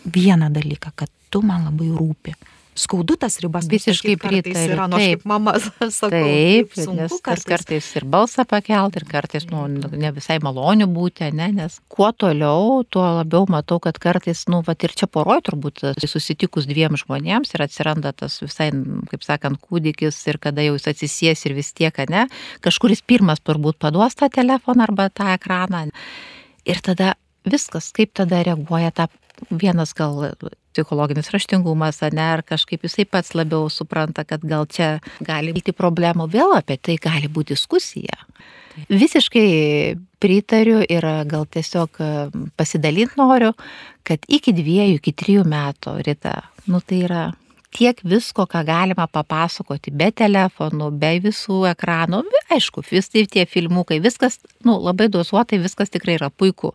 vieną 0.04 0.52
dalyką, 0.52 0.94
kad 0.96 1.10
tu 1.30 1.42
man 1.46 1.64
labai 1.70 1.92
rūpi 1.94 2.34
skaudu 2.74 3.16
tas 3.20 3.36
ribas. 3.40 3.66
Visiškai 3.68 4.16
pritariu. 4.20 4.72
Yra, 4.72 4.86
nors 4.90 5.04
kaip 5.04 5.24
mama 5.28 5.54
sako. 5.60 6.10
Taip, 6.12 6.72
sunku, 6.76 7.18
kartais. 7.24 7.44
kartais 7.48 7.88
ir 7.98 8.06
balsą 8.08 8.46
pakelt, 8.48 8.96
ir 8.96 9.06
kartais 9.08 9.46
nu, 9.50 9.66
ne 9.68 10.12
visai 10.16 10.38
malonių 10.42 10.88
būti, 10.92 11.28
ne, 11.36 11.50
nes 11.56 11.78
kuo 11.92 12.10
toliau, 12.16 12.80
tuo 12.88 13.04
labiau 13.18 13.46
matau, 13.52 13.78
kad 13.82 14.00
kartais, 14.02 14.46
nu, 14.52 14.62
va 14.66 14.76
ir 14.80 14.96
čia 14.96 15.08
poroj 15.10 15.42
turbūt 15.48 15.84
susitikus 16.00 16.68
dviem 16.70 16.96
žmonėms 17.00 17.52
ir 17.54 17.66
atsiranda 17.66 18.14
tas 18.16 18.40
visai, 18.42 18.70
kaip 19.12 19.26
sakant, 19.26 19.60
kūdikis 19.60 20.22
ir 20.32 20.40
kada 20.42 20.64
jau 20.64 20.76
jis 20.78 20.92
atsisies 20.94 21.44
ir 21.48 21.56
vis 21.58 21.72
tiek, 21.76 22.04
ne, 22.12 22.26
kažkuris 22.64 23.04
pirmas 23.04 23.44
turbūt 23.44 23.80
paduos 23.82 24.16
tą 24.16 24.32
telefoną 24.32 24.88
arba 24.88 25.10
tą 25.12 25.34
ekraną. 25.36 25.90
Ir 26.68 26.78
tada 26.80 27.16
viskas, 27.44 27.90
kaip 27.94 28.12
tada 28.16 28.42
reaguoja 28.46 28.92
ta 28.94 29.08
vienas 29.50 29.92
gal 29.96 30.32
psichologinis 30.72 31.30
raštingumas, 31.32 32.00
ne, 32.12 32.24
ar 32.36 32.42
kažkaip 32.46 32.86
jisai 32.86 33.04
pats 33.08 33.34
labiau 33.36 33.68
supranta, 33.70 34.24
kad 34.24 34.44
gal 34.44 34.66
čia 34.66 34.96
gali 35.20 35.52
būti 35.52 35.74
problemų, 35.76 36.28
vėl 36.32 36.56
apie 36.56 36.78
tai 36.80 36.96
gali 37.00 37.28
būti 37.28 37.56
diskusija. 37.56 38.16
Visiškai 38.88 39.48
pritariu 40.22 40.80
ir 40.80 41.04
gal 41.28 41.44
tiesiog 41.44 42.00
pasidalinti 42.56 43.20
noriu, 43.20 43.52
kad 44.06 44.24
iki 44.28 44.54
dviejų, 44.56 44.96
iki 44.96 45.12
trijų 45.12 45.44
metų 45.48 45.98
ryta, 46.06 46.38
nu 46.72 46.80
tai 46.80 47.02
yra 47.04 47.24
tiek 47.72 48.00
visko, 48.04 48.46
ką 48.48 48.62
galima 48.68 49.06
papasakoti 49.08 49.92
be 49.96 50.10
telefonų, 50.12 50.90
be 51.00 51.12
visų 51.24 51.62
ekranų, 51.72 52.22
aišku, 52.52 52.84
visi 52.90 53.24
tie 53.30 53.46
filmukai, 53.48 54.00
viskas, 54.04 54.38
nu, 54.66 54.76
labai 54.80 55.08
dozuotai, 55.12 55.60
viskas 55.62 55.92
tikrai 55.92 56.18
yra 56.20 56.30
puiku. 56.30 56.74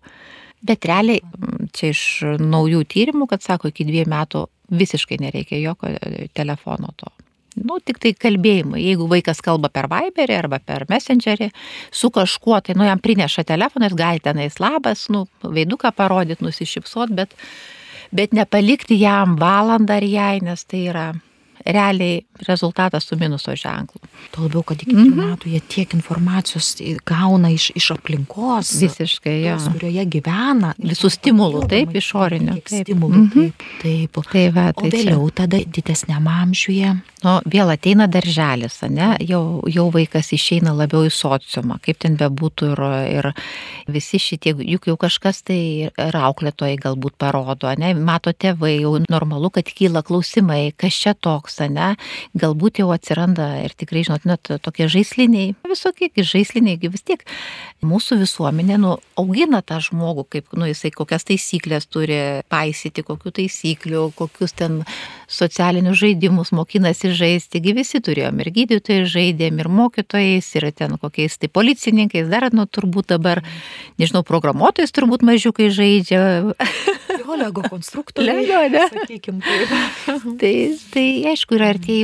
Bet 0.65 0.85
realiai 0.89 1.21
čia 1.77 1.91
iš 1.93 2.03
naujų 2.41 2.83
tyrimų, 2.89 3.27
kad 3.29 3.45
sako, 3.45 3.71
iki 3.71 3.85
dviejų 3.87 4.09
metų 4.09 4.47
visiškai 4.73 5.19
nereikia 5.21 5.59
jokio 5.61 5.93
e, 5.93 6.27
telefono 6.35 6.91
to. 6.97 7.11
Nu, 7.57 7.79
tik 7.81 7.97
tai 8.01 8.11
kalbėjimai. 8.13 8.81
Jeigu 8.83 9.07
vaikas 9.09 9.39
kalba 9.41 9.71
per 9.73 9.87
Viberį 9.89 10.35
arba 10.37 10.59
per 10.61 10.85
Messengerį 10.89 11.49
su 11.89 12.11
kažkuo, 12.13 12.59
tai 12.61 12.75
nu 12.77 12.85
jam 12.85 13.01
prineša 13.01 13.47
telefonas, 13.49 13.95
gali 13.97 14.21
tenais 14.21 14.59
labas, 14.61 15.07
nu, 15.13 15.25
veiduką 15.41 15.91
parodyti, 15.97 16.45
nusišypsot, 16.45 17.15
bet, 17.17 17.33
bet 18.13 18.35
nepalikti 18.37 18.99
jam 19.01 19.37
valandą 19.41 19.97
ar 19.97 20.05
jai, 20.05 20.35
nes 20.45 20.65
tai 20.69 20.83
yra 20.91 21.07
realiai 21.65 22.21
rezultatas 22.47 23.03
su 23.03 23.17
minuso 23.19 23.55
ženklu. 23.55 24.01
Tuo 24.31 24.43
labiau, 24.43 24.63
kad 24.63 24.81
iki 24.81 24.95
mm 24.95 25.03
-hmm. 25.03 25.23
metų 25.23 25.49
jie 25.49 25.61
tiek 25.67 25.93
informacijos 25.93 26.75
gauna 27.05 27.49
iš, 27.49 27.71
iš 27.75 27.91
aplinkos. 27.91 28.81
Visiškai, 28.81 29.41
jo. 29.41 29.57
Tos, 29.57 29.67
kurioje 29.73 30.05
gyvena. 30.05 30.73
Visų 30.77 31.09
stimulų, 31.09 31.67
taip, 31.69 31.95
išorinių. 31.95 32.53
Taip, 32.53 32.67
stimulų, 32.67 33.15
mm 33.15 33.29
-hmm. 33.35 33.51
taip. 33.81 34.11
taip. 34.11 34.25
Tai 34.31 34.49
va, 34.51 34.73
tai 34.73 34.87
o 34.87 34.91
vėliau 34.91 35.29
čia. 35.29 35.35
tada 35.35 35.57
didesniam 35.57 36.27
amžiuje. 36.27 36.97
Nu, 37.23 37.39
vėl 37.49 37.71
ateina 37.73 38.05
darželis, 38.07 38.77
ne? 38.93 39.15
Jau, 39.25 39.63
jau 39.65 39.87
vaikas 39.93 40.29
išeina 40.35 40.73
labiau 40.77 41.07
į 41.07 41.11
sociumą, 41.13 41.79
kaip 41.81 41.97
ten 42.03 42.17
bebūtų 42.19 42.69
ir, 42.75 42.81
ir 43.17 43.29
visi 43.89 44.19
šitie, 44.21 44.53
juk 44.61 44.85
jau 44.91 44.97
kažkas 45.01 45.41
tai 45.47 45.89
rauklėtojai 45.97 46.77
galbūt 46.83 47.17
parodo, 47.17 47.71
ne? 47.81 47.95
Mato 47.97 48.33
tėvai, 48.33 48.75
jau 48.83 48.93
normalu, 49.09 49.49
kad 49.49 49.65
kyla 49.65 50.03
klausimai, 50.05 50.75
kas 50.77 50.93
čia 50.93 51.15
toks, 51.17 51.57
ne? 51.73 51.95
Galbūt 52.37 52.81
jau 52.81 52.89
atsiranda 52.95 53.47
ir 53.63 53.75
tikrai, 53.77 54.03
žinot, 54.07 54.25
net 54.27 54.51
tokie 54.63 54.87
žaisliniai, 54.91 55.53
visokie 55.67 56.09
žaisliniai, 56.15 56.79
vis 56.91 57.05
tiek 57.07 57.23
mūsų 57.85 58.19
visuomenė, 58.23 58.79
nu, 58.81 58.95
augina 59.19 59.61
tą 59.61 59.79
žmogų, 59.83 60.27
kaip, 60.35 60.51
nu, 60.57 60.67
jisai 60.69 60.91
kokias 60.95 61.27
taisyklės 61.27 61.87
turi 61.91 62.19
paisyti, 62.51 63.05
kokių 63.07 63.35
taisyklių, 63.41 64.03
kokius 64.17 64.55
ten 64.57 64.81
socialinius 65.27 65.99
žaidimus 65.99 66.53
mokinasi 66.55 67.11
žaisti, 67.15 67.57
taigi 67.57 67.73
visi 67.75 67.99
turėjom 68.03 68.39
ir 68.43 68.49
gydytojai 68.55 69.07
žaidėm, 69.11 69.59
ir 69.59 69.69
mokytojais, 69.69 70.47
ir 70.55 70.69
ten 70.75 70.95
kokiais 71.01 71.35
tai 71.37 71.49
policininkais, 71.51 72.29
dar, 72.31 72.47
nu, 72.55 72.65
turbūt 72.65 73.11
dabar, 73.11 73.43
nežinau, 73.99 74.23
programuotojais 74.27 74.95
turbūt 74.95 75.25
mažiukai 75.27 75.69
žaidžia. 75.75 76.23
Jo, 77.17 77.37
lego 77.39 77.65
konstruktoriai. 77.67 78.39
Lego, 78.47 78.63
ne? 78.71 78.87
Sakykim, 78.93 79.43
taip. 79.43 79.75
tai, 80.41 80.55
tai, 80.95 81.07
aišku, 81.33 81.59
yra 81.59 81.73
ir 81.75 81.83
tie 81.83 82.01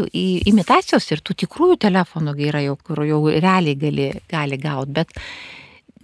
imitacijos 0.52 1.10
ir 1.16 1.24
tų 1.24 1.40
tikrųjų 1.46 1.80
telefonų 1.88 2.36
yra 2.50 2.64
jau, 2.68 2.78
kur 2.84 3.06
jau 3.08 3.24
realiai 3.32 3.80
gali, 3.80 4.12
gali 4.32 4.60
gauti, 4.60 5.00
bet 5.00 5.16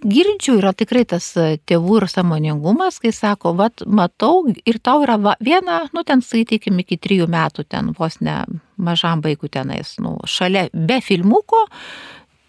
girdžiu 0.02 0.58
yra 0.60 0.72
tikrai 0.76 1.04
tas 1.08 1.26
e, 1.38 1.58
tėvų 1.68 2.00
ir 2.00 2.06
samoningumas, 2.10 3.00
kai 3.02 3.12
sako, 3.14 3.54
vat, 3.58 3.84
matau 3.86 4.44
ir 4.48 4.80
tau 4.82 5.04
yra 5.04 5.18
va, 5.20 5.36
viena, 5.44 5.82
nu 5.96 6.04
ten 6.06 6.24
skaitykim 6.24 6.80
iki 6.82 6.98
trijų 7.00 7.28
metų 7.30 7.66
ten 7.68 7.92
vos 7.98 8.20
ne 8.24 8.42
mažam 8.80 9.22
vaikų 9.24 9.50
tenais, 9.52 9.96
nu, 10.02 10.16
šalia 10.24 10.68
be 10.72 11.00
filmuko, 11.04 11.66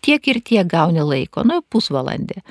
tiek 0.06 0.28
ir 0.32 0.42
tiek 0.42 0.70
gauni 0.70 1.04
laiko, 1.06 1.46
nu, 1.48 1.62
pusvalandį. 1.62 2.42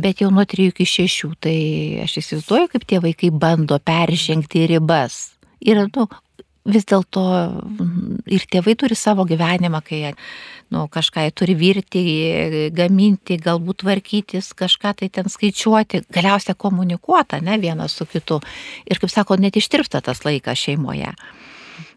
Bet 0.00 0.22
jau 0.22 0.30
nuo 0.32 0.46
3 0.48 0.70
iki 0.70 0.86
6, 0.88 1.34
tai 1.44 1.56
aš 2.04 2.20
įsivaizduoju, 2.22 2.70
kaip 2.72 2.86
tie 2.88 3.00
vaikai 3.02 3.30
bando 3.34 3.76
peržengti 3.84 4.64
ribas. 4.70 5.34
Ir, 5.60 5.82
nu, 5.92 6.06
vis 6.68 6.84
dėlto 6.88 7.24
ir 8.28 8.44
tėvai 8.52 8.74
turi 8.78 8.96
savo 8.98 9.24
gyvenimą, 9.28 9.80
kai 9.84 10.12
nu, 10.70 10.84
kažką 10.92 11.24
turi 11.36 11.56
virti, 11.58 12.02
gaminti, 12.76 13.38
galbūt 13.40 13.82
tvarkytis, 13.84 14.52
kažką 14.58 14.94
tai 15.00 15.08
ten 15.08 15.30
skaičiuoti, 15.32 16.04
galiausiai 16.12 16.58
komunikuota, 16.58 17.40
ne 17.40 17.56
vienas 17.62 17.96
su 17.96 18.06
kitu. 18.06 18.40
Ir 18.86 19.00
kaip 19.00 19.12
sako, 19.12 19.40
net 19.40 19.56
ištirpsta 19.56 20.02
tas 20.04 20.24
laikas 20.26 20.60
šeimoje. 20.60 21.14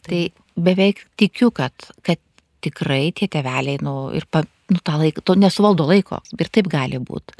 Tai 0.08 0.24
beveik 0.56 1.04
tikiu, 1.20 1.52
kad, 1.52 1.74
kad 2.06 2.22
tikrai 2.64 3.12
tie 3.16 3.28
teveliai, 3.28 3.82
nu, 3.84 4.10
ir 4.16 4.26
pa, 4.32 4.46
nu, 4.72 4.80
tą 4.80 4.98
laiką, 5.02 5.24
to 5.28 5.36
nesuvaldo 5.40 5.88
laiko. 5.90 6.24
Ir 6.40 6.50
taip 6.50 6.72
gali 6.72 7.02
būti. 7.04 7.36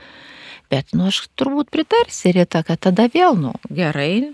Bet, 0.72 0.92
nu, 0.98 1.08
aš 1.12 1.26
turbūt 1.38 1.72
pritarsi 1.74 2.34
ryta, 2.36 2.64
kad 2.68 2.82
tada 2.84 3.08
vėl, 3.14 3.38
nu, 3.40 3.54
gerai, 3.72 4.34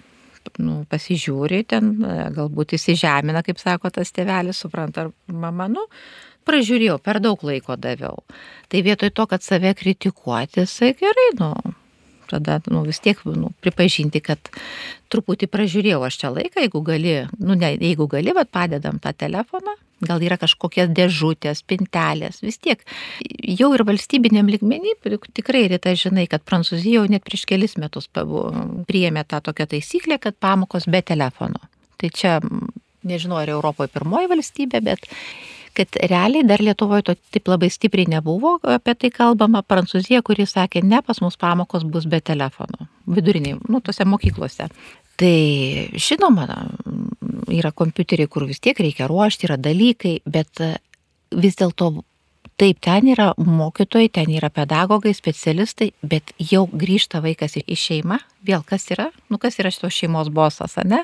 nu, 0.60 0.84
pasižiūri 0.92 1.64
ten, 1.72 1.92
galbūt 2.36 2.76
įsižemina, 2.78 3.44
kaip 3.46 3.62
sako 3.62 3.92
tas 3.96 4.12
tėvelis, 4.16 4.60
supranta, 4.62 5.08
ar 5.08 5.36
mama, 5.46 5.70
nu, 5.72 5.86
pražiūrėjau, 6.50 7.00
per 7.04 7.22
daug 7.24 7.44
laiko 7.46 7.78
daviau. 7.80 8.24
Tai 8.70 8.84
vietoj 8.86 9.14
to, 9.16 9.28
kad 9.32 9.46
save 9.46 9.74
kritikuoti, 9.80 10.64
jisai 10.66 10.94
gerai, 11.00 11.30
nu, 11.40 11.54
tada 12.30 12.60
nu, 12.70 12.84
vis 12.88 13.02
tiek 13.04 13.20
nu, 13.26 13.52
pripažinti, 13.64 14.22
kad 14.24 14.52
truputį 15.10 15.50
pražiūrėjau 15.52 16.02
aš 16.06 16.20
čia 16.22 16.32
laiką, 16.34 16.64
jeigu 16.66 16.82
gali, 16.86 17.14
nu, 17.42 17.58
ne, 17.58 17.74
jeigu 17.76 18.08
gali, 18.12 18.34
bet 18.38 18.52
padedam 18.54 19.00
tą 19.02 19.14
telefoną, 19.18 19.76
gal 20.06 20.24
yra 20.24 20.38
kažkokie 20.40 20.88
dėžutės, 20.96 21.64
pintelės, 21.68 22.42
vis 22.46 22.60
tiek 22.62 22.84
jau 23.44 23.72
ir 23.76 23.84
valstybiniam 23.88 24.50
ligmenį, 24.52 24.96
tikrai 25.36 25.66
ryta 25.72 25.96
žinai, 25.98 26.28
kad 26.32 26.46
Prancūzija 26.48 27.02
jau 27.02 27.10
net 27.12 27.26
prieš 27.28 27.46
kelis 27.50 27.76
metus 27.82 28.08
priėmė 28.10 29.26
tą 29.28 29.42
tokią 29.50 29.70
taisyklę, 29.76 30.20
kad 30.22 30.38
pamokos 30.40 30.88
be 30.88 31.02
telefono. 31.06 31.60
Tai 32.00 32.12
čia, 32.16 32.38
nežinau, 33.04 33.42
ar 33.42 33.52
Europoje 33.52 33.92
pirmoji 33.92 34.32
valstybė, 34.32 34.84
bet 34.86 35.10
kad 35.80 36.00
realiai 36.12 36.46
dar 36.48 36.62
Lietuvoje 36.64 37.08
to 37.08 37.16
taip 37.34 37.48
labai 37.52 37.70
stipriai 37.72 38.10
nebuvo 38.12 38.58
apie 38.76 38.96
tai 39.00 39.12
kalbama. 39.16 39.64
Prancūzija, 39.64 40.22
kuri 40.26 40.48
sakė, 40.50 40.84
ne, 40.84 41.00
pas 41.06 41.22
mus 41.24 41.40
pamokos 41.40 41.86
bus 41.88 42.08
be 42.10 42.20
telefonų, 42.20 42.90
viduriniai, 43.16 43.60
nu, 43.72 43.82
tose 43.86 44.08
mokyklose. 44.08 44.68
Tai 45.20 45.36
žinoma, 46.00 46.48
yra 47.52 47.74
kompiuteriai, 47.76 48.30
kur 48.32 48.46
vis 48.48 48.62
tiek 48.64 48.78
reikia 48.80 49.10
ruošti, 49.12 49.50
yra 49.50 49.58
dalykai, 49.60 50.20
bet 50.28 50.64
vis 51.36 51.60
dėlto 51.60 51.92
taip, 52.60 52.80
ten 52.84 53.08
yra 53.12 53.34
mokytojai, 53.38 54.12
ten 54.16 54.32
yra 54.36 54.50
pedagogai, 54.52 55.14
specialistai, 55.16 55.92
bet 56.04 56.34
jau 56.52 56.66
grįžta 56.72 57.22
vaikas 57.24 57.58
į 57.60 57.78
šeimą, 57.80 58.20
vėl 58.48 58.66
kas 58.68 58.90
yra, 58.94 59.10
nu 59.32 59.40
kas 59.42 59.60
yra 59.62 59.72
šitos 59.74 59.96
šeimos 59.96 60.32
bosas, 60.34 60.76
ne? 60.88 61.04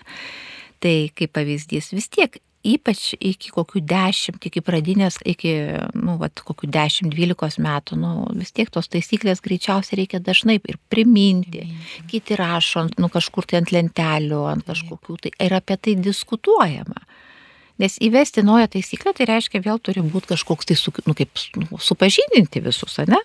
Tai 0.84 0.96
kaip 1.16 1.32
pavyzdys, 1.36 1.94
vis 1.96 2.10
tiek 2.12 2.36
ypač 2.66 3.14
iki 3.16 3.52
kokių 3.54 3.82
dešimt, 3.86 4.46
iki 4.50 4.62
pradinės, 4.66 5.20
iki, 5.28 5.54
nu, 5.98 6.18
vat, 6.22 6.42
kokių 6.46 6.70
dešimt, 6.74 7.14
dvylikos 7.14 7.60
metų, 7.62 7.98
nu, 8.02 8.14
vis 8.38 8.54
tiek 8.56 8.72
tos 8.74 8.90
taisyklės 8.92 9.44
greičiausiai 9.46 10.02
reikia 10.02 10.22
dažnai 10.24 10.58
ir 10.60 10.80
priminti, 10.92 11.64
mm. 11.66 12.08
kiti 12.12 12.38
rašo, 12.40 12.88
nu, 13.02 13.10
kažkur 13.14 13.48
tai 13.50 13.62
ant 13.62 13.74
lentelių, 13.76 14.42
ant 14.52 14.68
kažkokių, 14.68 15.20
tai 15.26 15.34
ir 15.48 15.58
apie 15.58 15.78
tai 15.78 15.98
diskutuojama. 16.02 17.06
Nes 17.82 17.98
įvesti 18.04 18.44
naują 18.46 18.70
taisyklę, 18.78 19.12
tai 19.18 19.28
reiškia 19.28 19.60
vėl 19.64 19.82
turi 19.84 20.04
būti 20.04 20.32
kažkoks 20.32 20.72
tai, 20.72 20.80
su, 20.80 20.96
nu, 21.06 21.18
kaip 21.18 21.36
nu, 21.60 21.82
supažindinti 21.82 22.64
visus, 22.64 23.02
ne? 23.04 23.20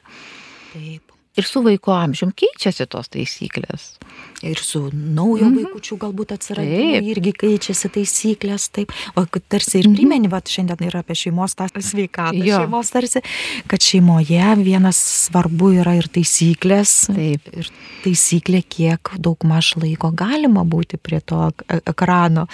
Taip 0.72 1.09
ir 1.36 1.46
su 1.46 1.62
vaiko 1.62 1.94
amžium 1.94 2.32
keičiasi 2.36 2.86
tos 2.90 3.10
taisyklės. 3.12 3.94
Ir 4.42 4.56
su 4.56 4.88
naujo 4.92 5.44
mm 5.44 5.52
-hmm. 5.52 5.64
vaikučių 5.66 5.96
galbūt 6.00 6.32
atsiradimu 6.32 7.10
irgi 7.12 7.32
keičiasi 7.42 7.90
taisyklės, 7.92 8.70
taip. 8.72 8.92
O 9.14 9.26
tarsi 9.48 9.78
ir 9.78 9.88
mhm. 9.88 9.94
primeni, 9.94 10.28
mm 10.28 10.32
-hmm. 10.32 10.32
va, 10.32 10.40
šiandien 10.54 10.88
yra 10.88 11.00
apie 11.00 11.14
šeimos 11.14 11.54
tą 11.54 11.68
sveikatą. 11.68 12.44
Jo. 12.44 12.58
Šeimos 12.58 12.90
tarsi, 12.90 13.20
kad 13.66 13.80
šeimoje 13.80 14.56
vienas 14.64 14.96
svarbu 15.26 15.72
yra 15.72 15.94
ir 15.94 16.08
taisyklės. 16.08 17.06
Taip. 17.06 17.40
Ir 17.52 17.68
taisyklė, 18.04 18.62
kiek 18.68 19.12
daug 19.18 19.44
maž 19.44 19.74
laiko 19.76 20.10
galima 20.10 20.64
būti 20.64 20.96
prie 20.96 21.20
to 21.20 21.50
ekrano. 21.86 22.46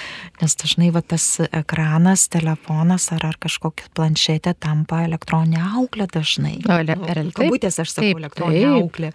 Nes 0.42 0.56
dažnai 0.56 0.90
va, 0.90 1.02
tas 1.02 1.40
ekranas, 1.52 2.28
telefonas 2.28 3.12
ar, 3.12 3.26
ar 3.26 3.37
kažkokia 3.38 3.87
planšetė 3.95 4.54
tampa 4.59 5.04
elektroninė 5.04 5.62
auklė 5.76 6.06
dažnai. 6.12 6.59
O, 6.66 6.83
nu, 6.83 7.30
kabutės 7.35 7.78
aš 7.78 7.90
sakau 7.90 8.18
elektroninė 8.18 8.66
auklė, 8.76 9.12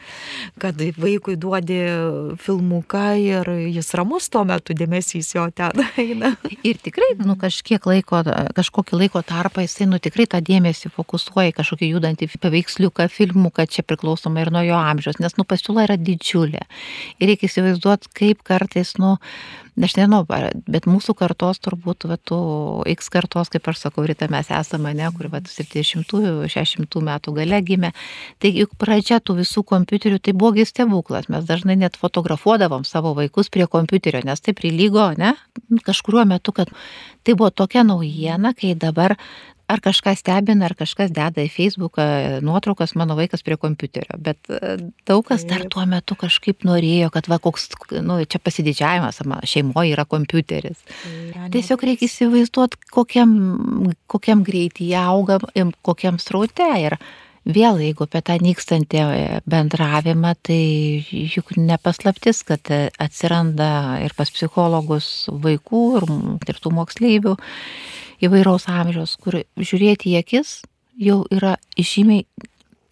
kad 0.62 0.82
vaikui 1.02 1.38
duodi 1.40 1.80
filmuką 2.42 3.06
ir 3.22 3.52
jis 3.72 3.92
ramus 3.98 4.30
tuo 4.32 4.44
metu 4.48 4.76
dėmesys 4.78 5.34
jo 5.36 5.48
ten 5.56 5.84
eina. 6.02 6.34
Ir 6.68 6.82
tikrai, 6.84 7.14
nu, 7.22 7.38
kažkiek 7.40 7.86
laiko, 7.90 8.24
kažkokį 8.58 9.02
laiko 9.04 9.24
tarpą 9.26 9.66
jisai, 9.66 9.90
nu, 9.92 10.02
tikrai 10.04 10.28
tą 10.32 10.42
dėmesį 10.46 10.94
fokusuoja 10.96 11.52
į 11.52 11.58
kažkokį 11.62 11.92
judantį 11.94 12.30
paveiksliuką, 12.42 13.08
filmuką, 13.12 13.68
čia 13.72 13.86
priklausoma 13.88 14.44
ir 14.44 14.54
nuo 14.54 14.64
jo 14.66 14.78
amžiaus, 14.80 15.20
nes, 15.24 15.38
nu, 15.40 15.48
pasiūla 15.48 15.88
yra 15.90 15.98
didžiulė. 16.00 16.66
Ir 17.20 17.32
reikia 17.32 17.50
įsivaizduoti, 17.50 18.12
kaip 18.18 18.46
kartais, 18.48 18.96
nu, 19.02 19.18
aš 19.80 19.96
nežinau, 19.98 20.26
bet 20.68 20.88
mūsų 20.90 21.16
kartos 21.18 21.62
turbūt, 21.64 22.06
va, 22.10 22.18
tų 22.20 22.40
X 22.92 23.12
kartos, 23.14 23.52
kaip 23.54 23.70
aš 23.72 23.86
sakau, 23.86 24.04
ryte 24.08 24.28
mes 24.32 24.50
esame, 24.52 24.92
ne, 24.98 25.08
kur, 25.16 25.30
va, 25.32 25.40
70-ųjų, 25.48 26.34
60-ųjų 26.52 27.04
metų 27.08 27.36
gale 27.38 27.62
gimė. 27.66 27.94
Tai 28.44 28.52
juk 28.52 28.76
pradžia 28.82 29.22
tų 29.24 29.40
visų 29.40 29.64
kompiuterių, 29.72 30.20
tai 30.20 30.36
buvo 30.36 30.66
stebuklas. 30.68 31.30
Mes 31.32 31.48
dažnai 31.48 31.78
net 31.80 31.96
fotografuodavom 32.00 32.84
savo 32.88 33.16
vaikus 33.18 33.50
prie 33.54 33.68
kompiuterio, 33.68 34.24
nes 34.28 34.44
tai 34.44 34.54
prilygo, 34.58 35.12
ne, 35.18 35.36
kažkuriuo 35.88 36.28
metu, 36.28 36.52
kad 36.56 36.72
tai 37.24 37.38
buvo 37.38 37.50
tokia 37.50 37.86
naujiena, 37.88 38.54
kai 38.58 38.76
dabar 38.76 39.16
ar 39.72 39.82
kažką 39.84 40.14
stebina, 40.20 40.68
ar 40.68 40.76
kažkas 40.78 41.14
deda 41.16 41.44
į 41.46 41.52
Facebooką 41.54 42.06
nuotraukas 42.46 42.94
mano 43.00 43.16
vaikas 43.20 43.44
prie 43.46 43.58
kompiuterio. 43.62 44.18
Bet 44.22 44.52
e, 44.52 44.76
daug 45.08 45.24
kas 45.28 45.46
dar 45.48 45.64
tuo 45.72 45.86
metu 45.90 46.18
kažkaip 46.20 46.66
norėjo, 46.68 47.12
kad 47.14 47.30
va 47.32 47.40
koks, 47.42 47.70
nu, 48.04 48.20
čia 48.26 48.42
pasididžiavimas, 48.44 49.22
šeimoje 49.48 49.96
yra 49.96 50.06
kompiuteris. 50.10 50.84
Tiesiog 51.54 51.88
reikia 51.88 52.10
įsivaizduoti, 52.10 52.82
kokiam, 52.92 53.34
kokiam 54.12 54.46
greityje 54.48 55.00
auga, 55.00 55.40
kokiam 55.86 56.20
sraute. 56.22 56.68
Ir 56.82 56.98
vėl, 57.46 57.80
jeigu 57.82 58.06
apie 58.06 58.22
tą 58.26 58.38
nykstantį 58.44 59.06
bendravimą, 59.50 60.36
tai 60.46 60.62
juk 61.10 61.56
nepaslaptis, 61.58 62.44
kad 62.48 62.70
atsiranda 62.72 64.02
ir 64.06 64.14
pas 64.18 64.30
psichologus 64.34 65.30
vaikų, 65.32 65.88
ir, 66.02 66.08
ir 66.52 66.62
tų 66.62 66.76
moksleivių 66.82 67.36
įvairaus 68.26 68.68
amžiaus, 68.70 69.18
kur 69.22 69.42
žiūrėti 69.58 70.14
į 70.14 70.22
akis 70.22 70.62
jau 71.02 71.24
yra 71.32 71.56
žymiai 71.78 72.26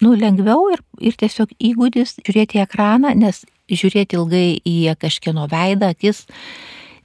nu, 0.00 0.14
lengviau 0.16 0.70
ir, 0.72 0.82
ir 1.00 1.16
tiesiog 1.20 1.52
įgūdis 1.60 2.18
žiūrėti 2.24 2.58
į 2.58 2.64
ekraną, 2.64 3.12
nes 3.16 3.44
žiūrėti 3.70 4.18
ilgai 4.18 4.46
į 4.66 4.94
kažkieno 5.00 5.46
veidą, 5.50 5.92
akis 5.94 6.24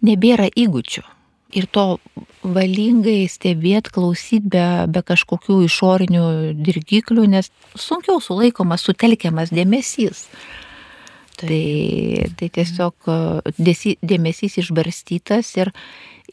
nebėra 0.05 0.47
įgūdžių. 0.55 1.03
Ir 1.55 1.67
to 1.71 1.85
valingai 2.43 3.29
stebėti, 3.31 3.93
klausyti 3.95 4.49
be, 4.51 4.65
be 4.91 5.01
kažkokių 5.05 5.61
išorinių 5.67 6.25
dirgiklių, 6.65 7.27
nes 7.31 7.51
sunkiau 7.79 8.19
sulaikomas, 8.23 8.83
sutelkiamas 8.83 9.53
dėmesys. 9.55 10.25
Tai, 11.39 12.30
tai 12.39 12.50
tiesiog 12.60 13.10
dėmesys 13.60 14.60
išbarstytas 14.63 15.56
ir, 15.60 15.74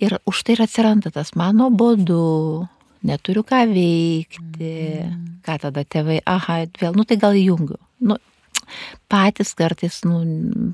Ir 0.01 0.17
už 0.25 0.43
tai 0.45 0.57
ir 0.57 0.65
atsiranda 0.65 1.13
tas 1.13 1.35
mano 1.37 1.69
bodu, 1.69 2.65
neturiu 3.05 3.45
ką 3.45 3.65
veikti. 3.69 4.75
Mm. 5.05 5.25
Ką 5.45 5.59
tada 5.61 5.85
tėvai, 5.85 6.23
aha, 6.25 6.63
vėl, 6.81 6.97
nu 6.97 7.05
tai 7.05 7.19
gal 7.21 7.37
įjungiu. 7.37 7.77
Nu, 8.07 8.17
patys 9.13 9.53
kartais 9.59 10.01
nu, 10.07 10.23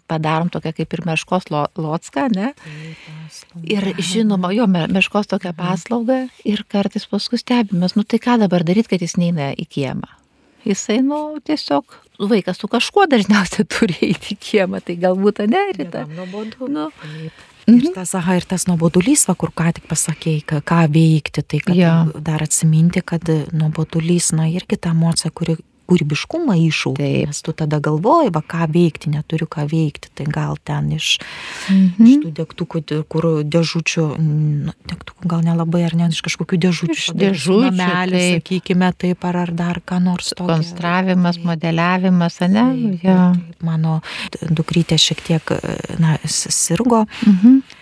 padarom 0.06 0.52
tokią 0.54 0.74
kaip 0.76 0.94
ir 0.94 1.02
meškos 1.08 1.48
lo, 1.50 1.64
locką, 1.74 2.28
ne? 2.36 2.52
Ir 3.66 3.90
žinoma, 3.98 4.52
jo 4.54 4.68
meškos 4.70 5.30
tokią 5.32 5.50
mhm. 5.54 5.58
paslaugą 5.58 6.20
ir 6.46 6.62
kartais 6.70 7.08
paskui 7.10 7.40
stebimės, 7.42 7.98
nu 7.98 8.06
tai 8.06 8.22
ką 8.22 8.38
dabar 8.44 8.62
daryti, 8.62 8.94
kad 8.94 9.02
jis 9.02 9.18
neina 9.18 9.50
į 9.56 9.66
kiemą. 9.66 10.14
Jisai, 10.66 10.98
nu, 11.06 11.38
tiesiog 11.44 11.94
vaikas 12.30 12.58
su 12.58 12.68
kažkuo 12.70 13.06
dažniausiai 13.10 13.68
turi 13.74 13.98
eiti 14.10 14.34
į 14.34 14.40
kiemą, 14.42 14.82
tai 14.84 14.98
galbūt. 15.00 15.44
Nuobodu. 16.16 16.68
Nu, 16.72 16.90
Taip. 17.02 17.46
Mhm. 17.68 17.80
Ir 17.84 17.92
tas, 17.92 18.14
aha, 18.16 18.38
ir 18.40 18.46
tas 18.48 18.64
nuobodulys, 18.64 19.26
va, 19.28 19.34
kur 19.36 19.50
ką 19.52 19.74
tik 19.76 19.88
pasakėjai, 19.90 20.60
ką, 20.64 20.78
veikti, 20.88 21.42
tai 21.44 21.58
ja. 21.76 22.06
dar 22.16 22.40
atsiminti, 22.40 23.02
kad 23.04 23.28
nuobodulys, 23.52 24.30
na, 24.32 24.46
irgi 24.48 24.78
ta 24.80 24.94
emocija, 24.96 25.28
kuri 25.36 25.58
kūrybiškumą 25.88 26.56
iššaukia, 26.68 27.28
nes 27.28 27.40
tu 27.44 27.54
tada 27.56 27.80
galvoji, 27.84 28.32
va 28.34 28.42
ką 28.44 28.68
veikti, 28.74 29.12
neturiu 29.12 29.48
ką 29.50 29.64
veikti, 29.70 30.10
tai 30.18 30.26
gal 30.28 30.58
ten 30.60 30.90
iš, 30.96 31.16
mhm. 31.72 32.04
iš 32.04 32.18
tų 32.24 32.32
degtukų, 32.40 32.82
kur 33.10 33.28
dėžučių, 33.48 34.04
nu, 34.68 34.74
degtukų 34.92 35.32
gal 35.32 35.44
nelabai 35.46 35.84
ar 35.88 35.96
ne 35.98 36.10
iš 36.12 36.20
kažkokių 36.26 36.60
dėžučių. 36.66 36.98
Iš 36.98 37.08
dėžučių, 37.16 37.58
namelį, 37.70 38.22
taip. 38.24 38.44
sakykime, 38.44 38.92
taip 39.00 39.26
ar, 39.30 39.40
ar 39.46 39.54
dar 39.56 39.80
ką 39.80 40.00
nors 40.04 40.34
tokio. 40.34 40.50
Konstravimas, 40.52 41.40
modeliavimas, 41.44 42.40
ne? 42.44 42.68
Taip, 42.68 43.08
ja. 43.08 43.18
taip, 43.34 43.66
mano 43.66 43.98
dukrytė 44.44 45.00
šiek 45.00 45.24
tiek, 45.30 45.58
na, 46.02 46.18
sirgo. 46.28 47.06
Mhm 47.24 47.77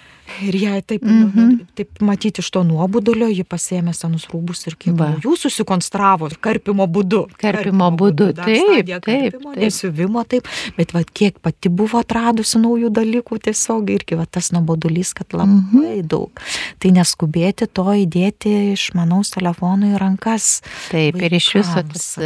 Ir 0.46 0.56
jai 0.56 0.82
taip, 0.82 1.02
mm 1.02 1.32
-hmm. 1.32 1.66
taip 1.74 2.00
matyti 2.00 2.40
iš 2.40 2.50
to 2.50 2.62
nuobodulio, 2.62 3.28
ji 3.28 3.44
pasėmė 3.44 3.92
senus 3.94 4.26
rūbus 4.32 4.66
ir 4.66 4.76
kaip 4.76 5.00
jų 5.24 5.36
susikonstravo 5.36 6.28
karpimo 6.40 6.86
būdu. 6.86 7.26
Karpimo, 7.36 7.56
karpimo 7.56 7.90
būdu, 7.90 8.26
būdu 8.26 8.44
taip, 8.44 8.86
taip, 8.86 9.02
karpimo, 9.04 9.54
taip. 9.54 9.62
Nesiuvimo 9.64 10.24
taip, 10.24 10.48
bet 10.76 10.92
va, 10.94 11.02
kiek 11.12 11.38
pati 11.38 11.68
buvo 11.68 11.98
atradusi 11.98 12.58
naujų 12.58 12.90
dalykų 12.90 13.38
tiesiog 13.38 13.90
irgi 13.90 14.14
va, 14.16 14.26
tas 14.26 14.52
nuobodulys, 14.52 15.14
kad 15.14 15.26
labai 15.32 15.46
mm 15.46 15.70
-hmm. 15.72 16.08
daug. 16.08 16.30
Tai 16.78 16.90
neskubėti 16.90 17.66
to 17.66 17.84
įdėti 17.84 18.72
išmanaus 18.72 19.30
telefonų 19.30 19.94
į 19.94 19.98
rankas. 19.98 20.62
Taip, 20.90 21.14
vaikams. 21.14 21.26
ir 21.26 21.34
iš 21.34 21.54
viso 21.54 21.82
tas, 21.92 22.18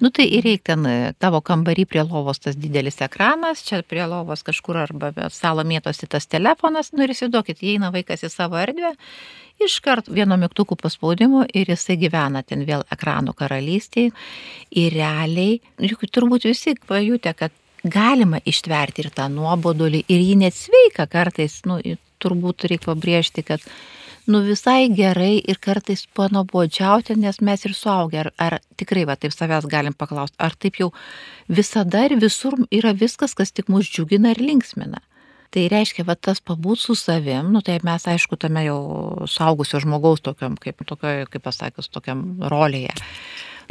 nu 0.00 0.10
tai 0.10 0.24
ir 0.24 0.44
reikia 0.44 0.70
ten 0.70 1.14
tavo 1.18 1.40
kambarį 1.44 1.86
prie 1.90 2.02
lovos 2.06 2.40
tas 2.42 2.58
didelis 2.58 3.00
ekranas, 3.04 3.64
čia 3.66 3.82
prie 3.86 4.04
lovos 4.08 4.44
kažkur 4.46 4.78
arba 4.84 5.12
stalo 5.32 5.64
mėtosi 5.66 6.08
tas 6.10 6.28
telefonas, 6.30 6.92
nu 6.94 7.04
ir 7.06 7.14
įsivaizduokit, 7.30 7.62
įeina 7.62 7.90
vaikas 7.92 8.24
į 8.24 8.30
savo 8.30 8.58
erdvę, 8.58 8.94
iškart 9.60 10.08
vieno 10.08 10.36
mygtukų 10.36 10.76
paspaudimo 10.76 11.44
ir 11.54 11.68
jisai 11.68 11.96
gyvena 11.96 12.42
ten 12.42 12.64
vėl 12.66 12.82
ekranų 12.90 13.34
karalystėje. 13.34 14.12
Ir 14.70 14.92
realiai, 14.92 15.60
juk 15.78 16.04
turbūt 16.10 16.44
visi 16.48 16.74
pajutė, 16.86 17.34
kad 17.34 17.52
galima 17.84 18.40
ištverti 18.44 19.04
ir 19.04 19.10
tą 19.10 19.28
nuobodulį, 19.28 20.04
ir 20.08 20.20
jį 20.20 20.36
net 20.36 20.54
sveika 20.54 21.06
kartais, 21.06 21.62
nu, 21.64 21.80
turbūt 22.20 22.66
reikia 22.68 22.90
pabrėžti, 22.90 23.42
kad 23.42 23.60
nu 24.26 24.42
visai 24.44 24.88
gerai 24.92 25.40
ir 25.40 25.58
kartais 25.58 26.06
panobodžiauti, 26.14 27.16
nes 27.16 27.40
mes 27.40 27.64
ir 27.64 27.74
suaugę, 27.74 28.20
ar, 28.20 28.32
ar 28.38 28.60
tikrai 28.76 29.06
va 29.08 29.16
taip 29.16 29.32
savęs 29.32 29.68
galim 29.68 29.94
paklausti, 29.96 30.36
ar 30.38 30.54
taip 30.56 30.76
jau 30.80 30.92
visada 31.48 32.04
ir 32.04 32.18
visur 32.20 32.56
yra 32.70 32.92
viskas, 32.92 33.34
kas 33.34 33.52
tik 33.52 33.68
mus 33.68 33.88
džiugina 33.88 34.36
ir 34.36 34.40
linksmina. 34.40 35.00
Tai 35.50 35.66
reiškia, 35.66 36.04
va 36.06 36.14
tas 36.14 36.38
pabūt 36.38 36.78
su 36.78 36.94
savim, 36.94 37.48
nu 37.50 37.58
tai 37.66 37.80
mes 37.82 38.04
aišku 38.06 38.38
tame 38.38 38.62
jau 38.68 38.80
saugusio 39.26 39.80
žmogaus 39.82 40.22
tokiam, 40.22 40.54
kaip, 40.54 40.84
tokio, 40.86 41.24
kaip 41.26 41.42
pasakius, 41.42 41.90
tokiam 41.90 42.22
rolėje 42.52 42.94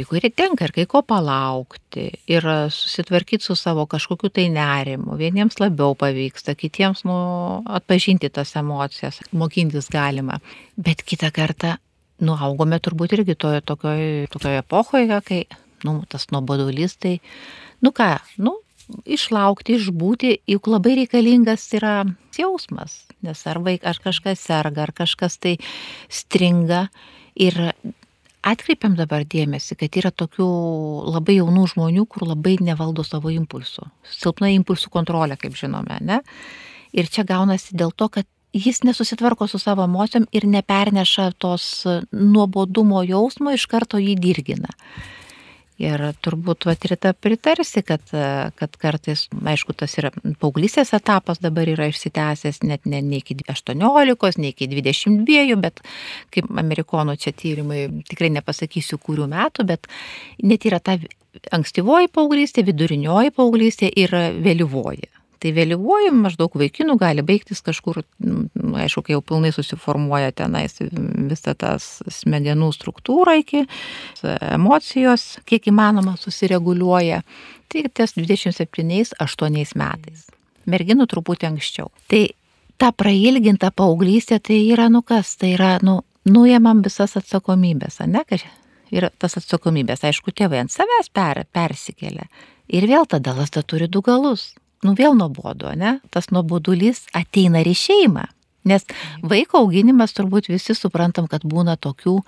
kuri 0.08 0.30
tenka 0.32 0.66
ir 0.66 0.72
kai 0.74 0.86
ko 0.88 1.02
palaukti, 1.06 2.06
ir 2.30 2.46
susitvarkyti 2.72 3.44
su 3.44 3.56
savo 3.58 3.86
kažkokiu 3.90 4.30
tai 4.32 4.46
nerimu. 4.52 5.16
Vieniems 5.18 5.60
labiau 5.60 5.94
pavyksta, 5.98 6.54
kitiems 6.58 7.04
nu, 7.08 7.16
atpažinti 7.68 8.30
tas 8.32 8.54
emocijas, 8.56 9.20
mokintis 9.32 9.90
galima. 9.92 10.40
Bet 10.76 11.04
kitą 11.06 11.30
kartą, 11.34 11.76
nu, 12.24 12.36
augome 12.36 12.80
turbūt 12.80 13.16
irgi 13.18 13.36
toje 13.36 13.60
tokioje, 13.66 14.28
tokioje 14.32 14.62
epochoje, 14.64 15.20
kai, 15.26 15.42
nu, 15.84 16.00
tas 16.08 16.28
nuobodulys, 16.32 16.96
tai, 17.00 17.18
nu 17.84 17.92
ką, 17.96 18.12
nu, 18.44 18.56
išlaukti, 19.04 19.76
išbūti, 19.78 20.34
juk 20.50 20.68
labai 20.70 20.96
reikalingas 21.02 21.64
yra 21.76 22.02
jausmas, 22.38 23.04
nes 23.24 23.40
ar 23.50 23.60
vaikas, 23.64 23.96
ar 23.96 24.04
kažkas 24.10 24.44
serga, 24.44 24.86
ar 24.86 24.94
kažkas 24.96 25.38
tai 25.40 25.56
stringa. 26.10 26.88
Ir 27.40 27.56
atkreipiam 28.46 28.96
dabar 28.98 29.24
dėmesį, 29.28 29.76
kad 29.80 29.96
yra 30.00 30.10
tokių 30.10 30.48
labai 31.12 31.38
jaunų 31.38 31.66
žmonių, 31.74 32.06
kur 32.10 32.26
labai 32.28 32.56
nevaldo 32.64 33.04
savo 33.06 33.32
impulsų. 33.32 33.86
Silpna 34.16 34.50
impulsų 34.56 34.92
kontrolė, 34.92 35.38
kaip 35.40 35.56
žinome, 35.58 36.00
ne? 36.04 36.20
Ir 36.96 37.06
čia 37.06 37.24
gaunasi 37.26 37.76
dėl 37.78 37.92
to, 37.94 38.08
kad 38.10 38.26
jis 38.52 38.82
nesusitvarko 38.82 39.46
su 39.46 39.60
savo 39.62 39.84
emocijom 39.86 40.26
ir 40.32 40.46
neperneša 40.46 41.30
tos 41.38 41.86
nuobodumo 42.10 43.04
jausmo, 43.06 43.54
iš 43.54 43.66
karto 43.70 44.00
jį 44.02 44.16
dirgina. 44.18 44.74
Ir 45.80 46.02
turbūt 46.20 46.66
vat 46.68 46.82
ir 46.84 46.92
ta 47.00 47.14
pritarsi, 47.16 47.80
kad, 47.86 48.02
kad 48.58 48.74
kartais, 48.80 49.22
aišku, 49.32 49.72
tas 49.80 49.94
yra 50.00 50.10
paauglysės 50.42 50.92
etapas 50.96 51.40
dabar 51.40 51.70
yra 51.72 51.86
išsitęsęs 51.88 52.60
net 52.68 52.84
ne, 52.84 53.00
ne 53.00 53.20
iki 53.22 53.38
18, 53.48 54.40
ne 54.42 54.50
iki 54.52 54.68
22, 54.68 55.56
bet 55.62 55.80
kaip 56.34 56.50
amerikonų 56.64 57.16
čia 57.22 57.32
tyrimai, 57.32 57.86
tikrai 58.10 58.28
nepasakysiu 58.36 59.00
kurių 59.00 59.30
metų, 59.32 59.66
bet 59.72 59.88
net 60.44 60.68
yra 60.68 60.82
ta 60.84 60.98
ankstyvoji 61.54 62.10
paauglystė, 62.12 62.66
vidurinioji 62.66 63.32
paauglystė 63.36 63.88
ir 64.04 64.14
vėlyvoji. 64.44 65.08
Tai 65.40 65.54
vėlyvuoju 65.56 66.10
maždaug 66.12 66.52
vaikinų 66.60 66.98
gali 67.00 67.22
baigtis 67.24 67.62
kažkur, 67.64 68.02
nu, 68.20 68.42
aišku, 68.76 69.06
kai 69.06 69.14
jau 69.14 69.22
pilnai 69.24 69.54
susiformuoja 69.56 70.34
tenais 70.36 70.76
visą 70.80 71.54
tas 71.56 71.86
smegenų 72.20 72.68
struktūrą 72.76 73.38
iki 73.40 73.62
emocijos, 74.50 75.38
kiek 75.48 75.70
įmanoma 75.72 76.18
susireguliuoja. 76.20 77.22
Tai 77.72 77.86
ties 77.96 78.12
27-8 78.18 79.74
metais. 79.80 80.28
Merginų 80.68 81.08
truputį 81.08 81.48
anksčiau. 81.54 81.88
Tai 82.12 82.22
ta 82.76 82.92
prailginta 82.92 83.72
paauglystė 83.72 84.42
tai 84.44 84.60
yra, 84.74 84.90
nu 84.92 85.00
kas, 85.00 85.38
tai 85.40 85.54
yra, 85.56 85.78
nu, 85.86 86.02
nuėmam 86.28 86.84
visas 86.84 87.16
atsakomybės, 87.16 88.02
ne? 88.12 88.26
Ir 88.90 89.08
tas 89.16 89.38
atsakomybės, 89.40 90.04
aišku, 90.04 90.34
tėvai 90.36 90.66
ant 90.66 90.74
savęs 90.74 91.08
per, 91.14 91.46
persikelia. 91.48 92.26
Ir 92.68 92.84
vėl 92.90 93.06
tada 93.08 93.32
lasda 93.38 93.62
turi 93.64 93.88
du 93.88 94.02
galus 94.04 94.50
nu 94.86 94.94
vėl 94.98 95.16
nuobodu, 95.18 95.72
ne? 95.76 95.98
Tas 96.10 96.30
nuobodulys 96.34 97.06
ateina 97.16 97.62
ir 97.62 97.72
į 97.72 97.76
šeimą. 97.84 98.26
Nes 98.68 98.84
vaiko 99.24 99.62
auginimas 99.62 100.12
turbūt 100.12 100.50
visi 100.50 100.74
suprantam, 100.76 101.24
kad 101.30 101.46
būna 101.48 101.78
tokių 101.80 102.18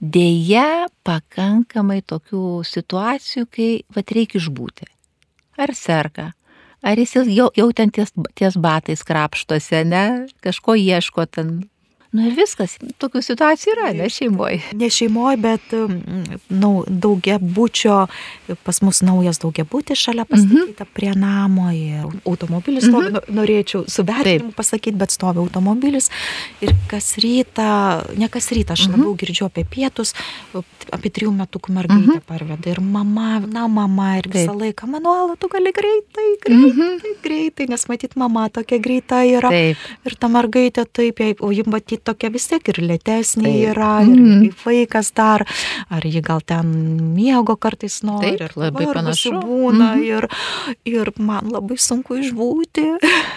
dėja 0.00 0.88
pakankamai 1.04 2.00
tokių 2.08 2.62
situacijų, 2.64 3.48
kai 3.52 3.70
vat 3.92 4.14
reikia 4.16 4.40
išbūti. 4.40 4.88
Ar 5.60 5.74
serga, 5.76 6.30
ar 6.80 6.96
jis 6.96 7.12
jau, 7.28 7.50
jau 7.52 7.68
ten 7.76 7.92
ties, 7.92 8.14
ties 8.38 8.56
batais 8.56 9.04
krapštosi, 9.04 9.82
ne, 9.84 10.06
kažko 10.40 10.78
ieško 10.80 11.28
ten, 11.28 11.52
Nu 12.12 12.26
ir 12.28 12.34
viskas, 12.36 12.74
tokių 13.00 13.22
situacijų 13.24 13.72
yra, 13.72 13.90
ne 13.96 14.06
šeimoje. 14.12 14.58
Ne 14.76 14.88
šeimoje, 14.92 15.38
bet 15.40 15.70
nu, 16.52 16.70
daugia 16.84 17.38
būčio, 17.40 17.94
pas 18.66 18.80
mus 18.84 19.00
naujas 19.00 19.40
daugia 19.40 19.64
būtis 19.64 20.02
šalia 20.02 20.26
pastatyta 20.28 20.60
mm 20.60 20.74
-hmm. 20.76 20.90
prie 20.92 21.12
namo 21.16 21.70
ir 21.72 22.04
automobilis 22.28 22.84
stovi, 22.84 23.08
mm 23.08 23.16
-hmm. 23.16 23.36
norėčiau 23.38 23.84
su 23.88 24.04
vertinimu 24.04 24.52
pasakyti, 24.52 24.96
bet 24.96 25.10
stovi 25.10 25.38
automobilis 25.38 26.10
ir 26.60 26.74
kas 26.88 27.16
rytą, 27.16 28.04
ne 28.16 28.28
kas 28.28 28.52
rytą, 28.52 28.72
aš 28.72 28.86
mm 28.86 28.92
-hmm. 28.92 28.96
labiau 28.98 29.14
girdžiu 29.14 29.46
apie 29.46 29.64
pietus, 29.64 30.14
apie 30.90 31.10
trijų 31.10 31.32
metukų 31.32 31.72
mergaitę 31.72 32.06
mm 32.06 32.18
-hmm. 32.18 32.26
parveda 32.26 32.70
ir 32.70 32.80
mama, 32.80 33.40
na 33.40 33.68
mama 33.68 34.18
ir 34.18 34.28
visą 34.28 34.52
Taip. 34.52 34.60
laiką, 34.60 34.86
manuola, 34.86 35.36
tu 35.36 35.48
gali 35.48 35.72
greitai, 35.72 36.28
greitai, 36.44 36.72
mm 36.72 36.80
-hmm. 36.80 37.16
greitai, 37.22 37.66
nes 37.68 37.88
matyt, 37.88 38.16
mama 38.16 38.48
tokia 38.48 38.78
greita 38.78 39.24
yra. 39.24 39.48
Taip. 39.48 39.76
Ir 40.04 40.14
ta 40.18 40.28
mergaitė 40.28 40.84
taip, 40.92 41.20
o 41.40 41.50
ji 41.52 41.62
matyt 41.66 42.01
tokia 42.04 42.30
vis 42.34 42.48
tiek 42.50 42.72
ir 42.72 42.80
lėtesnė 42.82 43.52
yra, 43.70 43.92
ir 44.06 44.16
mm. 44.16 44.48
vaikas 44.64 45.12
dar, 45.16 45.44
ar 45.92 46.06
ji 46.06 46.22
gal 46.24 46.42
ten 46.46 46.72
miego 47.14 47.56
kartais 47.60 48.00
nori, 48.06 48.34
Taip, 48.34 48.48
ir 48.48 48.58
labai 48.58 48.88
panašu 48.90 49.34
būna, 49.38 49.92
mm. 49.96 50.04
ir, 50.08 50.28
ir 50.88 51.12
man 51.22 51.52
labai 51.52 51.78
sunku 51.80 52.18
išbūti, 52.22 52.88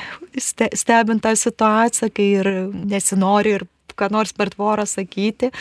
stebint 0.81 1.23
tą 1.25 1.35
situaciją, 1.39 2.11
kai 2.15 2.29
ir 2.41 2.51
nesinori 2.73 3.57
ir 3.59 3.69
ką 3.95 4.09
nors 4.13 4.33
per 4.33 4.51
tvorą 4.53 4.85
sakyti, 4.89 5.51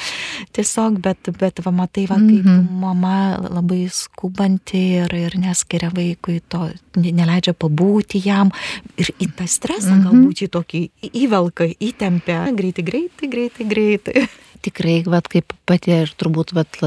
tiesiog, 0.57 1.01
bet, 1.05 1.31
bet 1.41 1.63
va, 1.65 1.73
matai, 1.75 2.07
va, 2.11 2.19
kaip 2.21 2.45
mm 2.45 2.61
-hmm. 2.61 2.81
mama 2.85 3.17
labai 3.39 3.89
skubanti 3.91 4.83
ir, 5.01 5.15
ir 5.15 5.39
neskiria 5.39 5.91
vaikui 5.95 6.41
to, 6.49 6.71
neleidžia 6.97 7.55
pabūti 7.55 8.23
jam 8.25 8.51
ir 8.97 9.11
į 9.19 9.31
tą 9.37 9.47
stresą 9.47 9.95
mm 9.95 10.01
-hmm. 10.01 10.07
galbūt 10.11 10.43
jį 10.43 10.49
tokį 10.49 10.81
įvelka, 11.13 11.65
įtempia 11.81 12.45
greitai, 12.57 12.85
greitai, 12.85 13.29
greitai, 13.29 13.65
greitai 13.65 14.29
tikrai, 14.65 15.03
vat, 15.11 15.29
kaip 15.31 15.53
pati 15.69 15.93
ir 16.05 16.13
turbūt 16.21 16.55
vat, 16.57 16.79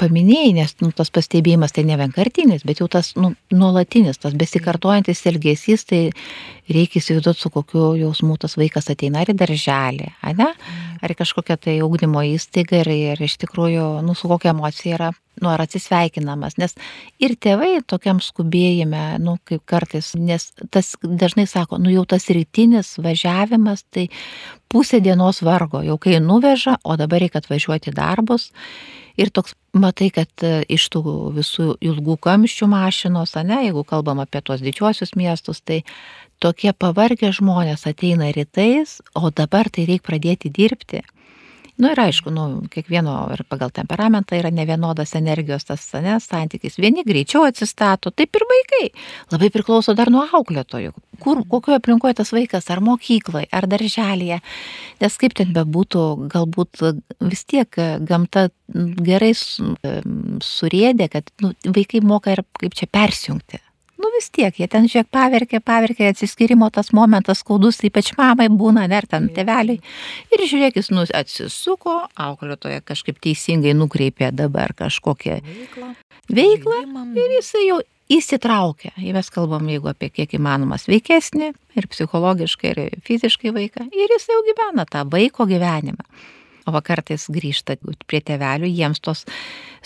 paminėjai, 0.00 0.52
nes 0.60 0.74
nu, 0.82 0.92
tas 0.96 1.10
pastebėjimas 1.14 1.74
tai 1.74 1.86
ne 1.88 1.98
vienkartinis, 1.98 2.64
bet 2.66 2.82
jau 2.82 2.88
tas 2.92 3.12
nu, 3.18 3.32
nuolatinis, 3.54 4.20
tas 4.22 4.36
besikartojantis 4.38 5.24
elgesys, 5.30 5.86
tai 5.88 6.02
reikia 6.68 7.00
įsivaizduoti, 7.00 7.40
su 7.40 7.50
kokiu 7.54 7.92
jausmu 8.00 8.36
tas 8.40 8.56
vaikas 8.58 8.90
ateina 8.92 9.22
ar 9.22 9.30
į 9.30 9.36
darželį, 9.38 10.10
ne? 10.38 10.48
ar 11.02 11.12
į 11.12 11.18
kažkokią 11.18 11.58
tai 11.62 11.76
augdymo 11.84 12.24
įstaigą 12.26 12.82
ir, 12.82 12.90
ir 13.12 13.22
iš 13.22 13.36
tikrųjų, 13.44 13.86
nu, 14.06 14.16
su 14.18 14.30
kokia 14.30 14.52
emocija 14.54 14.98
yra 14.98 15.12
nu, 15.42 15.50
ar 15.52 15.60
atsisveikinamas, 15.66 16.56
nes 16.60 16.74
ir 17.22 17.36
tėvai 17.36 17.82
tokiam 17.86 18.22
skubėjime, 18.24 19.18
nu, 19.22 19.36
kaip 19.44 19.64
kartais, 19.68 20.14
nes 20.16 20.48
tas 20.72 20.94
dažnai 21.02 21.46
sako, 21.50 21.80
nu, 21.82 21.92
jau 21.92 22.06
tas 22.08 22.28
rytinis 22.32 22.94
važiavimas, 23.02 23.84
tai 23.92 24.08
pusė 24.72 25.02
dienos 25.04 25.42
vargo, 25.44 25.82
jau 25.84 25.98
kai 26.00 26.20
nuveža, 26.24 26.78
o 26.84 26.96
dabar 26.96 27.22
reikia 27.24 27.44
atvažiuoti 27.44 27.92
darbus. 27.96 28.50
Ir 29.16 29.30
toks, 29.32 29.54
matai, 29.72 30.10
kad 30.12 30.44
e, 30.44 30.60
iš 30.76 30.88
tų 30.92 31.02
visų 31.36 31.76
ilgų 31.84 32.18
kamščių 32.26 32.68
mašinos, 32.68 33.32
ne, 33.48 33.62
jeigu 33.64 33.84
kalbam 33.88 34.20
apie 34.20 34.42
tuos 34.44 34.60
didžiuosius 34.64 35.14
miestus, 35.16 35.62
tai 35.64 35.82
tokie 36.42 36.72
pavargę 36.76 37.32
žmonės 37.32 37.86
ateina 37.88 38.28
rytais, 38.36 38.98
o 39.16 39.32
dabar 39.32 39.70
tai 39.72 39.86
reikia 39.88 40.08
pradėti 40.10 40.52
dirbti. 40.52 41.00
Nu 41.76 41.90
ir 41.92 42.00
aišku, 42.00 42.30
nu, 42.32 42.44
kiekvieno 42.72 43.14
ir 43.34 43.42
pagal 43.50 43.68
temperamentą 43.74 44.38
yra 44.38 44.48
nevienodas 44.54 45.12
energijos 45.18 45.66
tas 45.68 45.82
ne, 46.00 46.14
santykis. 46.24 46.78
Vieni 46.80 47.04
greičiau 47.04 47.44
atsistato, 47.44 48.12
taip 48.16 48.38
ir 48.38 48.46
vaikai. 48.48 48.86
Labai 49.34 49.50
priklauso 49.52 49.92
dar 49.98 50.08
nuo 50.12 50.24
auklėtojų. 50.24 50.94
Kur, 51.20 51.42
kokioje 51.48 51.80
aplinkoje 51.82 52.16
tas 52.22 52.32
vaikas, 52.32 52.70
ar 52.72 52.80
mokykloje, 52.84 53.50
ar 53.52 53.68
darželėje. 53.68 54.40
Nes 55.04 55.20
kaip 55.20 55.36
ten 55.36 55.52
bebūtų, 55.56 56.06
galbūt 56.32 56.80
vis 57.28 57.44
tiek 57.44 57.80
gamta 58.08 58.48
gerai 58.72 59.34
surėdė, 59.36 61.12
kad 61.12 61.28
nu, 61.44 61.52
vaikai 61.68 62.00
moka 62.04 62.32
ir 62.32 62.44
kaip 62.56 62.76
čia 62.76 62.88
persijungti 62.88 63.65
nu 63.98 64.10
vis 64.14 64.28
tiek, 64.30 64.54
jie 64.60 64.68
ten 64.70 64.86
žiūrėk 64.90 65.10
paverkė, 65.14 65.60
paverkė, 65.64 66.10
atsiskirimo 66.12 66.68
tas 66.74 66.92
momentas 66.96 67.42
skaudus, 67.42 67.80
ypač 67.86 68.12
mamai 68.18 68.48
būna, 68.52 68.86
ar 68.98 69.08
ten 69.08 69.28
teveliai. 69.34 69.80
Ir 70.34 70.44
žiūrėk, 70.44 70.78
jis 70.80 70.92
nu, 70.94 71.06
atsisuko, 71.06 71.98
auklėtoje 72.28 72.82
kažkaip 72.86 73.20
teisingai 73.24 73.74
nukreipė 73.76 74.32
dabar 74.36 74.74
kažkokią 74.76 75.40
veiklą. 75.42 75.92
veiklą 76.28 76.80
ir 77.16 77.36
jisai 77.38 77.66
jau 77.66 77.80
įsitraukia. 78.12 78.92
Jei 79.02 79.14
mes 79.16 79.30
kalbam, 79.34 79.66
jeigu 79.70 79.90
apie 79.90 80.12
kiek 80.14 80.36
įmanoma 80.38 80.78
sveikesnį 80.78 81.52
ir 81.76 81.90
psichologiškai, 81.90 82.72
ir 82.72 83.04
fiziškai 83.06 83.52
vaiką, 83.56 83.88
ir 83.90 84.16
jis 84.18 84.30
jau 84.30 84.42
gyvena 84.46 84.86
tą 84.88 85.06
vaiko 85.10 85.48
gyvenimą 85.48 86.06
o 86.66 86.82
kartais 86.82 87.28
grįžta 87.32 87.76
prie 88.06 88.20
tėvelių, 88.20 88.70
jiems 88.70 89.00
tos 89.00 89.24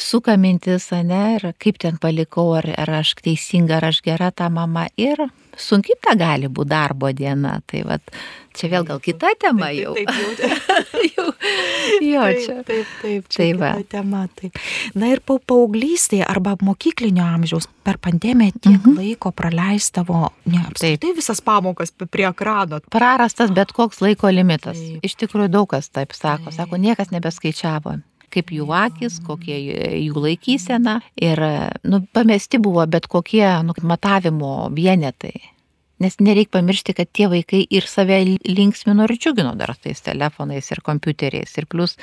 suka 0.01 0.37
mintis, 0.41 0.91
ne, 0.93 1.23
ir 1.37 1.51
kaip 1.61 1.81
ten 1.83 2.01
palikau, 2.01 2.51
ar, 2.59 2.71
ar 2.81 2.97
aš 3.03 3.15
teisinga, 3.21 3.79
ar 3.79 3.91
aš 3.93 4.03
gera 4.07 4.31
ta 4.33 4.49
mama. 4.53 4.89
Ir 4.97 5.29
sunki 5.63 5.97
ta 6.03 6.17
gali 6.19 6.51
būti 6.51 6.71
darbo 6.71 7.11
diena. 7.17 7.59
Tai 7.69 7.83
vat, 7.89 8.13
čia 8.57 8.71
vėl 8.73 8.87
gal 8.89 9.01
kita 9.03 9.33
tema 9.41 9.71
jau. 9.75 9.95
Taip, 9.97 10.11
taip, 10.11 10.41
taip, 10.41 10.91
jau. 11.17 11.27
jo, 12.05 12.27
čia. 12.43 12.57
Taip, 12.57 12.67
taip, 12.67 12.93
taip 13.03 13.31
čia 13.31 13.41
tai 13.43 13.49
va. 13.61 13.73
tema. 13.95 14.27
Taip. 14.41 14.61
Na 14.99 15.13
ir 15.13 15.23
pa 15.25 15.39
paauglystėje 15.53 16.27
arba 16.27 16.57
mokyklinio 16.65 17.25
amžiaus 17.25 17.69
per 17.87 18.01
pandemiją 18.03 18.57
tiek 18.59 18.79
mhm. 18.79 18.99
laiko 18.99 19.33
praleistavo, 19.37 20.29
ne, 20.51 20.63
apskritai 20.69 21.15
visas 21.17 21.43
pamokas 21.45 21.95
prie 22.11 22.29
ekrano. 22.29 22.83
Prarastas 22.93 23.55
bet 23.55 23.75
koks 23.77 24.03
laiko 24.05 24.33
limitas. 24.35 24.79
Taip. 24.79 25.03
Iš 25.07 25.19
tikrųjų 25.25 25.53
daug 25.57 25.71
kas 25.75 25.93
taip 25.93 26.17
sako. 26.17 26.51
Taip. 26.51 26.61
Sako, 26.61 26.81
niekas 26.81 27.13
nebeskaičiavo 27.15 28.01
kaip 28.33 28.53
jų 28.55 28.69
akis, 28.75 29.21
kokie 29.27 29.57
jų 30.01 30.25
laikysena. 30.27 31.01
Ir 31.21 31.43
nu, 31.85 32.03
pamesti 32.15 32.61
buvo 32.63 32.87
bet 32.91 33.09
kokie 33.11 33.47
nu, 33.67 33.77
matavimo 33.83 34.69
vienetai. 34.75 35.35
Nes 36.01 36.17
nereikia 36.17 36.57
pamiršti, 36.57 36.95
kad 36.97 37.11
tie 37.13 37.27
vaikai 37.29 37.61
ir 37.77 37.85
save 37.85 38.23
linksmino 38.49 39.05
ir 39.05 39.19
džiugino 39.19 39.53
dar 39.61 39.75
tais 39.77 40.01
telefonais 40.01 40.71
ir 40.73 40.81
kompiuteriais. 40.87 41.53
Ir 41.61 41.67
plus 41.69 41.99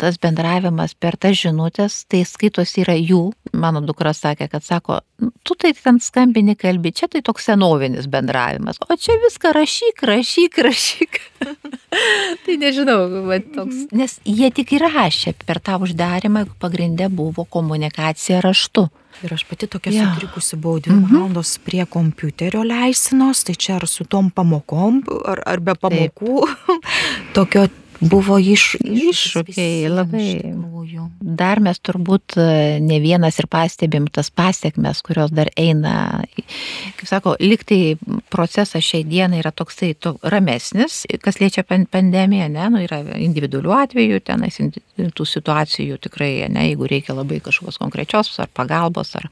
tas 0.00 0.16
bendravimas 0.20 0.94
per 0.96 1.18
tas 1.20 1.36
žinutės, 1.36 2.04
tai 2.10 2.22
skaitos 2.28 2.72
yra 2.80 2.96
jų, 2.96 3.30
mano 3.52 3.82
dukra 3.84 4.14
sakė, 4.16 4.48
kad 4.52 4.64
sako, 4.64 5.00
tu 5.44 5.56
tai 5.60 5.74
ten 5.76 6.00
skambini 6.00 6.56
kalbi, 6.58 6.94
čia 6.96 7.10
tai 7.12 7.20
toks 7.26 7.50
senovinis 7.50 8.08
bendravimas, 8.10 8.80
o 8.80 8.96
čia 8.96 9.18
viską 9.20 9.52
rašyk, 9.56 10.04
rašyk, 10.10 10.62
rašyk. 10.64 11.20
tai 12.46 12.56
nežinau, 12.62 13.02
va, 13.28 13.40
toks, 13.44 13.84
mhm. 13.84 14.00
nes 14.00 14.16
jie 14.24 14.48
tik 14.56 14.72
įrašė 14.78 15.36
per 15.44 15.60
tą 15.64 15.76
uždarimą, 15.84 16.46
pagrindė 16.62 17.10
buvo 17.12 17.44
komunikacija 17.44 18.40
raštu. 18.44 18.88
Ir 19.20 19.34
aš 19.34 19.42
pati 19.44 19.66
tokia 19.68 19.90
ja. 19.92 20.04
sutrikusi 20.08 20.56
buvau 20.56 20.80
dvi 20.80 20.94
mm 20.94 21.04
-hmm. 21.04 21.18
valandos 21.18 21.58
prie 21.58 21.84
kompiuterio 21.84 22.62
leisinos, 22.64 23.44
tai 23.44 23.54
čia 23.54 23.74
ar 23.76 23.86
su 23.88 24.04
tom 24.04 24.30
pamokom, 24.30 25.02
ar, 25.26 25.42
ar 25.46 25.60
be 25.60 25.74
pamokų, 25.74 26.46
tokio 27.36 27.66
buvo 28.00 28.38
iš, 28.40 28.74
iššūkiai 28.80 29.88
labai. 29.92 30.28
Dar 31.20 31.60
mes 31.62 31.78
turbūt 31.84 32.36
e, 32.40 32.46
ne 32.82 32.98
vienas 33.02 33.38
ir 33.40 33.48
pastebim 33.50 34.08
tas 34.12 34.30
pasiekmes, 34.32 35.02
kurios 35.06 35.32
dar 35.34 35.50
eina, 35.60 36.22
kaip 36.98 37.06
sako, 37.08 37.36
liktai 37.40 37.96
procesas 38.32 38.84
šiai 38.84 39.04
dienai 39.08 39.42
yra 39.42 39.52
toksai 39.54 39.92
to, 40.00 40.16
ramesnis, 40.22 41.02
kas 41.22 41.40
liečia 41.42 41.64
pandemiją, 41.68 42.48
ne, 42.52 42.70
nu, 42.72 42.82
yra 42.84 43.02
individualių 43.20 43.76
atvejų, 43.82 44.22
tenais 44.24 44.58
tų 44.60 45.28
situacijų 45.28 46.00
tikrai, 46.08 46.32
ne, 46.52 46.70
jeigu 46.70 46.88
reikia 46.90 47.16
labai 47.16 47.42
kažkokios 47.44 47.80
konkrečios 47.80 48.32
ar 48.40 48.50
pagalbos 48.56 49.14
ar 49.20 49.30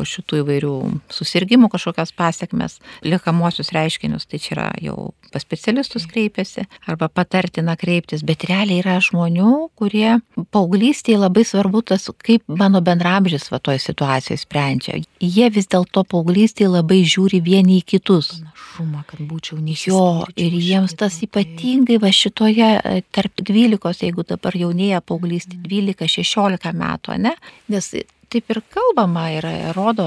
po 0.00 0.06
šitų 0.08 0.40
įvairių 0.40 0.74
susirgymų 1.12 1.68
kažkokias 1.74 2.14
pasiekmes, 2.16 2.78
liekamosius 3.04 3.72
reiškinius, 3.76 4.24
tai 4.30 4.40
čia 4.40 4.54
yra 4.56 4.68
jau 4.80 5.10
pas 5.30 5.44
specialistus 5.44 6.06
kreipiasi 6.10 6.64
arba 6.88 7.10
patartina 7.12 7.76
kreiptis, 7.78 8.24
bet 8.26 8.46
realiai 8.48 8.80
yra 8.80 8.96
žmonių, 9.04 9.68
kurie 9.78 10.16
paauglystėje 10.54 11.20
labai 11.20 11.44
svarbu 11.44 11.84
tas, 11.92 12.08
kaip 12.24 12.46
mano 12.48 12.80
bendramžys 12.84 13.50
va 13.52 13.60
toje 13.60 13.82
situacijoje 13.84 14.40
sprendžia. 14.40 15.02
Jie 15.20 15.50
vis 15.52 15.68
dėlto 15.70 16.06
paauglystėje 16.08 16.72
labai 16.72 17.02
žiūri 17.04 17.42
vieni 17.44 17.82
į 17.82 17.86
kitus. 17.94 18.38
Panašumą, 18.80 19.02
kad 19.06 19.20
būčiau 19.26 19.58
neišėjo. 19.60 19.96
Jo, 19.96 20.26
ir 20.36 20.54
jiems 20.54 20.94
tas 20.96 21.18
ypatingai 21.24 21.98
va 22.00 22.10
šitoje 22.12 23.02
tarp 23.12 23.42
12, 23.42 24.06
jeigu 24.06 24.24
dabar 24.24 24.56
jaunėja 24.56 25.00
paauglystė 25.00 25.58
12-16 25.60 26.72
metų, 26.72 27.18
ne? 27.18 27.34
Nes 27.68 27.94
taip 28.30 28.50
ir 28.50 28.60
kalbama 28.70 29.24
ir 29.34 29.46
rodo 29.74 30.06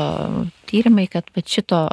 tyrimai, 0.69 1.09
kad 1.11 1.27
šito 1.45 1.89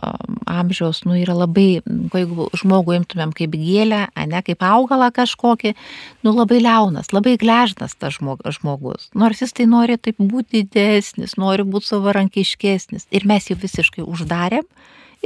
amžiaus 0.46 1.02
nu, 1.04 1.16
yra 1.18 1.34
labai, 1.34 1.82
jeigu 2.14 2.46
žmogų 2.54 2.94
imtumėm 3.00 3.34
kaip 3.34 3.56
gėlę, 3.58 4.04
ne 4.30 4.42
kaip 4.46 4.62
augalą 4.62 5.10
kažkokį, 5.12 5.74
nu 6.22 6.32
labai 6.36 6.60
liaunas, 6.62 7.10
labai 7.12 7.34
gležnas 7.36 7.98
tas 7.98 8.14
žmogus. 8.14 9.10
Nors 9.18 9.42
jis 9.42 9.52
tai 9.52 9.66
nori 9.66 9.98
taip 9.98 10.22
būti 10.22 10.62
didesnis, 10.62 11.34
nori 11.36 11.66
būti 11.66 11.90
savarankiškesnis. 11.90 13.10
Ir 13.10 13.26
mes 13.26 13.50
jį 13.50 13.58
visiškai 13.66 14.06
uždarėm 14.06 14.64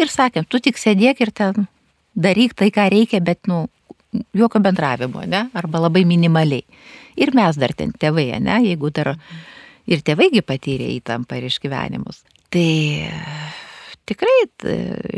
ir 0.00 0.11
sakėm, 0.12 0.48
tu 0.48 0.61
tik 0.62 0.80
sėdėk 0.80 1.22
ir 1.24 1.33
ten 1.35 1.66
daryk 2.14 2.54
tai, 2.59 2.70
ką 2.74 2.88
reikia, 2.92 3.20
bet, 3.24 3.46
nu, 3.50 3.64
jokio 4.37 4.61
bendravimo, 4.62 5.24
ne? 5.26 5.48
Arba 5.54 5.83
labai 5.87 6.04
minimaliai. 6.09 6.64
Ir 7.18 7.35
mes 7.35 7.59
dar 7.59 7.74
ten 7.74 7.92
tėvai, 7.92 8.30
ne? 8.42 8.61
Jeigu 8.68 8.92
dar... 8.94 9.14
Ir 9.85 10.00
tėvaigi 10.00 10.40
patyrė 10.40 10.87
įtampą 10.94 11.37
ir 11.37 11.50
išgyvenimus. 11.50 12.22
Tai 12.54 12.68
tikrai, 14.09 14.37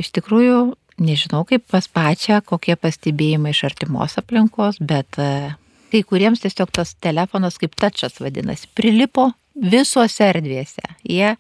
iš 0.01 0.09
tikrųjų, 0.17 0.57
nežinau 0.99 1.45
kaip 1.47 1.63
pas 1.71 1.87
pačią, 1.87 2.41
kokie 2.43 2.75
pastebėjimai 2.81 3.53
iš 3.55 3.63
artimos 3.69 4.17
aplinkos, 4.19 4.81
bet 4.83 5.21
e, 5.23 5.55
kai 5.93 6.03
kuriems 6.09 6.43
tiesiog 6.43 6.73
tas 6.75 6.97
telefonas 6.99 7.61
kaip 7.63 7.77
tačas 7.79 8.19
vadinasi, 8.19 8.73
prilipo 8.75 9.29
visose 9.55 10.27
erdvėse. 10.33 10.83
Jie 11.07 11.37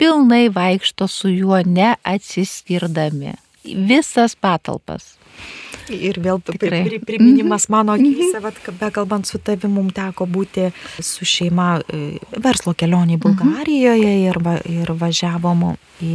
pilnai 0.00 0.48
vaikšto 0.54 1.08
su 1.08 1.28
juo 1.28 1.60
neatsiskirdami. 1.66 3.36
Visas 3.64 4.34
patalpas. 4.40 5.16
Ir 5.90 6.20
vėl 6.22 6.38
Tikrai. 6.44 7.00
priminimas 7.02 7.66
mhm. 7.66 7.72
mano 7.74 7.94
akise, 7.96 8.38
mhm. 8.38 8.44
vat, 8.44 8.58
bekalbant 8.78 9.26
su 9.26 9.40
tavimi, 9.42 9.72
mums 9.74 9.94
teko 9.96 10.26
būti 10.30 10.68
su 11.02 11.26
šeima 11.26 11.80
e, 11.80 12.02
verslo 12.38 12.74
kelionį 12.78 13.16
mhm. 13.16 13.22
Bulgarijoje 13.24 14.12
ir, 14.22 14.38
va, 14.44 14.56
ir 14.70 14.92
važiavom 15.00 15.64
į 16.00 16.14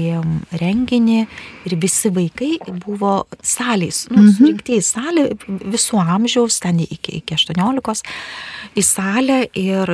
renginį 0.62 1.20
ir 1.68 1.76
visi 1.82 2.10
vaikai 2.14 2.56
buvo 2.86 3.26
salės, 3.44 4.06
nu, 4.10 4.24
surinkti 4.34 4.80
į 4.80 4.86
salę 4.86 5.28
visų 5.46 6.00
amžiaus, 6.02 6.62
ten 6.64 6.80
iki, 6.86 7.20
iki 7.20 7.38
18, 7.38 8.16
į 8.80 8.86
salę 8.86 9.44
ir 9.60 9.94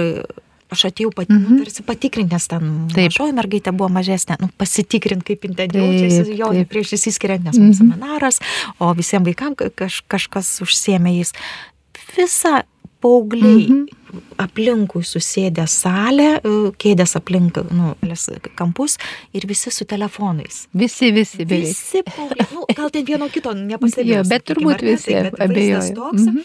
aš 0.72 0.86
atėjau 0.88 1.12
pat, 1.16 1.30
mm 1.30 1.38
-hmm. 1.38 1.64
tarsi 1.64 1.84
patikrinti, 1.84 2.34
nes 2.34 2.48
ten 2.48 2.64
mažoji 2.96 3.36
mergaitė 3.36 3.72
buvo 3.76 3.90
mažesnė, 3.90 4.38
nu, 4.42 4.50
pasitikrinti, 4.58 5.36
kaip 5.36 5.56
ten 5.56 5.76
jaučiasi, 5.76 6.38
jo 6.40 6.52
prieš 6.70 6.94
įsiskiriant, 6.98 7.44
nes 7.44 7.58
mm 7.58 7.70
-hmm. 7.70 7.78
seminaras, 7.78 8.40
o 8.80 8.94
visiems 8.94 9.26
vaikams 9.26 9.74
kaž, 9.76 10.02
kažkas 10.08 10.62
užsiemė 10.62 11.18
jais. 11.18 11.34
Visa 12.18 12.64
paaugliai 13.02 13.68
mm 13.68 13.74
-hmm 13.74 14.01
aplinkui 14.41 15.04
susėdę 15.06 15.65
salę, 15.67 16.39
e, 16.41 16.71
kėdės 16.82 17.15
aplink 17.19 17.58
nu, 17.71 17.93
kampus 18.56 18.97
ir 19.34 19.45
visi 19.47 19.71
su 19.71 19.86
telefonais. 19.86 20.67
Visi, 20.74 21.12
visi, 21.12 21.45
beveik. 21.45 21.67
Visi, 21.67 22.04
nu, 22.54 22.65
gal 22.76 22.91
ten 22.93 23.06
vieno 23.06 23.28
kito 23.30 23.54
nepastebėjau. 23.54 24.24
bet 24.30 24.45
turbūt 24.47 24.84
visi 24.86 25.15
abejoju. 25.15 25.95
Toks, 25.95 26.21
mm 26.21 26.28
-hmm. 26.28 26.43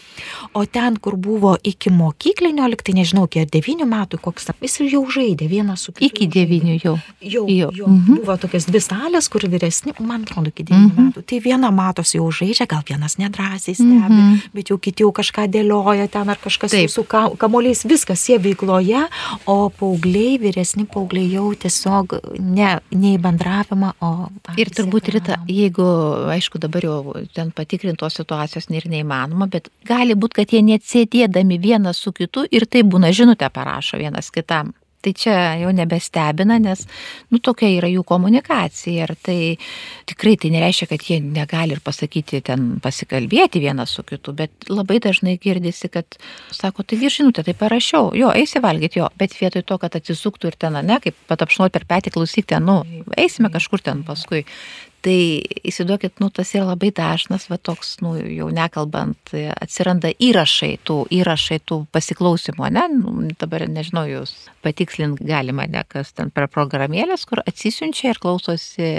O 0.53 0.65
ten, 0.65 0.97
kur 0.97 1.15
buvo 1.15 1.57
iki 1.63 1.89
mokyklinio, 1.89 2.67
liktai 2.67 2.93
nežinau, 2.93 3.25
iki 3.25 3.45
9 3.45 3.85
metų, 3.85 4.19
koks 4.21 4.47
jis 4.61 4.79
jau 4.91 5.03
žaidė 5.05 5.49
vienas 5.49 5.81
su 5.81 5.91
kitu. 5.91 6.05
Iki 6.05 6.27
9 6.27 6.83
jau. 6.83 6.97
Jau, 7.21 7.45
jau. 7.47 7.71
jau. 7.73 7.87
Mm 7.87 8.05
-hmm. 8.07 8.15
buvo 8.19 8.37
tokias 8.37 8.65
dvi 8.65 8.79
salės, 8.79 9.29
kur 9.29 9.41
vyresni, 9.41 9.93
man 9.99 10.21
atrodo, 10.21 10.49
iki 10.49 10.63
9 10.63 10.77
mm 10.77 10.89
-hmm. 10.89 11.07
metų. 11.07 11.21
Tai 11.21 11.39
viena 11.39 11.71
matosi 11.71 12.17
jau 12.17 12.31
žaidžia, 12.31 12.65
gal 12.65 12.81
vienas 12.89 13.17
nedrąsiai 13.17 13.75
stebi, 13.75 13.89
mm 13.89 14.07
-hmm. 14.07 14.39
bet 14.53 14.69
jau 14.69 14.77
kiti 14.77 15.03
jau 15.03 15.11
kažką 15.11 15.47
dėlioja 15.47 16.07
ten 16.07 16.29
ar 16.29 16.37
kažkas 16.37 16.71
Taip. 16.71 16.89
su 16.89 17.03
kamu 17.37 17.56
kamoliais, 17.57 17.83
viskas 17.85 18.21
jie 18.29 18.37
veikloje, 18.37 18.99
o 19.49 19.69
paaugliai, 19.69 20.37
vyresni 20.41 20.85
paaugliai 20.85 21.31
jau 21.31 21.53
tiesiog 21.57 22.17
ne, 22.39 22.77
ne 22.93 23.13
į 23.15 23.21
bendravimą, 23.21 23.93
o... 24.01 24.29
Ir 24.57 24.69
turbūt 24.69 25.09
ryta, 25.15 25.39
jeigu, 25.49 25.85
aišku, 26.33 26.61
dabar 26.61 26.85
jau 26.85 27.15
ten 27.33 27.51
patikrintos 27.51 28.19
situacijos 28.19 28.69
nėra 28.69 28.91
neįmanoma, 28.93 29.49
bet 29.49 29.71
gali 29.87 30.13
būti, 30.13 30.41
kad 30.41 30.53
jie 30.53 30.61
net 30.61 30.85
sėdėdami 30.85 31.57
vienas 31.57 31.97
su 31.97 32.13
kitu 32.13 32.45
ir 32.51 32.67
tai 32.69 32.83
būna 32.85 33.11
žinutę 33.11 33.49
parašo 33.49 33.97
vienas 33.97 34.29
kitam. 34.31 34.75
Tai 34.97 35.13
čia 35.13 35.33
jau 35.61 35.69
nebestebina, 35.77 36.57
nes, 36.57 36.81
nu, 37.29 37.37
tokia 37.43 37.69
yra 37.69 37.89
jų 37.91 38.01
komunikacija. 38.07 39.05
Ir 39.05 39.13
tai 39.23 39.37
tikrai 40.09 40.33
tai 40.41 40.49
nereiškia, 40.55 40.87
kad 40.89 41.05
jie 41.05 41.19
negali 41.21 41.75
ir 41.77 41.83
pasakyti, 41.85 42.41
ten 42.47 42.65
pasikalbėti 42.83 43.61
vienas 43.61 43.93
su 43.93 44.03
kitu, 44.07 44.33
bet 44.37 44.67
labai 44.71 44.97
dažnai 45.03 45.37
girdisi, 45.43 45.91
kad, 45.93 46.17
sako, 46.55 46.83
tai 46.87 46.97
žinutė, 47.05 47.45
tai 47.45 47.53
parašiau, 47.57 48.09
jo, 48.17 48.31
eisi 48.33 48.61
valgyti 48.63 49.03
jo, 49.03 49.11
bet 49.21 49.37
vietoj 49.37 49.63
to, 49.69 49.77
kad 49.85 49.99
atsisuktų 50.01 50.51
ir 50.51 50.57
ten, 50.65 50.81
ne, 50.81 50.97
kaip 51.03 51.15
patapšnot 51.29 51.75
per 51.77 51.85
petį 51.85 52.17
klausyk 52.17 52.49
ten, 52.49 52.65
nu, 52.65 52.81
eisime 53.17 53.53
kažkur 53.53 53.85
ten 53.85 54.01
paskui. 54.07 54.47
Tai 55.05 55.13
įsivaizduokit, 55.67 56.15
nu, 56.23 56.31
tas 56.33 56.49
yra 56.55 56.71
labai 56.71 56.89
dažnas, 56.95 57.45
va 57.51 57.59
toks, 57.61 57.99
nu, 58.01 58.15
jau 58.17 58.47
nekalbant, 58.53 59.31
atsiranda 59.53 60.09
įrašai 60.09 60.71
tų, 60.87 60.97
įrašai 61.19 61.59
tų 61.69 61.83
pasiklausimų, 61.93 62.71
ne, 62.73 62.85
nu, 62.95 63.13
dabar 63.37 63.67
nežinau, 63.69 64.07
jūs 64.09 64.33
patikslint 64.65 65.21
galima, 65.21 65.67
ne, 65.69 65.85
kas 65.87 66.15
ten 66.17 66.33
per 66.33 66.49
programėlės, 66.49 67.27
kur 67.29 67.43
atsisiunčia 67.45 68.15
ir 68.15 68.21
klausosi 68.23 68.89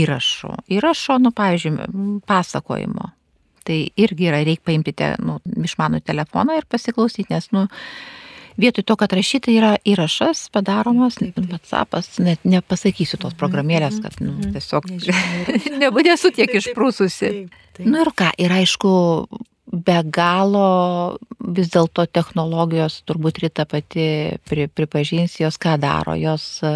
įrašų. 0.00 0.54
Įrašo, 0.78 1.20
nu, 1.20 1.34
pavyzdžiui, 1.36 1.90
pasakojimo. 2.28 3.12
Tai 3.68 3.78
irgi 4.00 4.30
yra, 4.30 4.40
reikia 4.48 4.64
paimti 4.70 4.96
te, 4.96 5.12
nu, 5.20 5.42
išmanų 5.60 6.00
telefoną 6.08 6.56
ir 6.56 6.68
pasiklausyti, 6.72 7.28
nes, 7.34 7.50
nu, 7.52 7.66
vietoj 8.58 8.84
to, 8.84 8.96
kad 8.98 9.12
rašyti 9.14 9.54
yra 9.56 9.76
įrašas 9.86 10.48
padaromas, 10.54 11.18
WhatsAppas, 11.22 12.10
net 12.22 12.42
nepasakysiu 12.44 13.20
tos 13.20 13.32
mhm, 13.32 13.40
programėlės, 13.40 14.00
kad 14.04 14.18
nu, 14.20 14.34
mhm. 14.34 14.56
tiesiog 14.56 14.88
nesu 16.08 16.32
tiek 16.34 16.58
išprūsusi. 16.60 17.32
Na 17.84 17.92
nu 17.92 18.02
ir 18.02 18.12
ką, 18.18 18.32
ir 18.42 18.54
aišku, 18.58 18.90
be 19.68 19.98
galo 20.04 21.18
vis 21.38 21.70
dėlto 21.72 22.08
technologijos, 22.10 23.02
turbūt 23.08 23.42
Rita 23.44 23.68
pati 23.68 24.38
pri, 24.48 24.66
pripažins, 24.72 25.38
jos 25.40 25.60
ką 25.60 25.76
daro, 25.80 26.16
jos 26.18 26.58
e, 26.66 26.72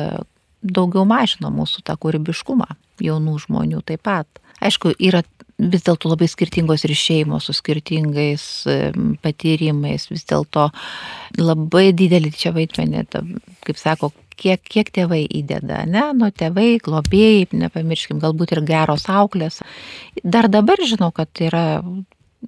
daugiau 0.63 1.07
mažina 1.09 1.51
mūsų 1.51 1.83
tą 1.89 1.97
kūrybiškumą 1.99 2.69
jaunų 3.03 3.39
žmonių 3.47 3.83
taip 3.89 4.05
pat. 4.07 4.29
Aišku, 4.63 4.93
yra 5.03 5.25
vis 5.71 5.85
dėlto 5.87 6.11
labai 6.11 6.29
skirtingos 6.31 6.87
ir 6.87 6.95
šeimos 6.97 7.47
su 7.49 7.55
skirtingais 7.57 8.47
patyrimais, 9.23 10.09
vis 10.11 10.27
dėlto 10.29 10.69
labai 11.39 11.91
didelį 11.97 12.33
čia 12.37 12.53
vaidmenį, 12.57 13.05
kaip 13.67 13.81
sako, 13.81 14.13
kiek, 14.39 14.63
kiek 14.63 14.91
tėvai 14.95 15.23
įdeda, 15.41 15.85
ne, 15.89 16.09
nu 16.17 16.31
tėvai, 16.35 16.77
globėjai, 16.83 17.47
nepamirškim, 17.65 18.21
galbūt 18.23 18.57
ir 18.57 18.63
geros 18.67 19.09
auklės. 19.13 19.61
Dar 20.23 20.51
dabar 20.53 20.83
žinau, 20.89 21.13
kad 21.15 21.31
yra, 21.45 21.83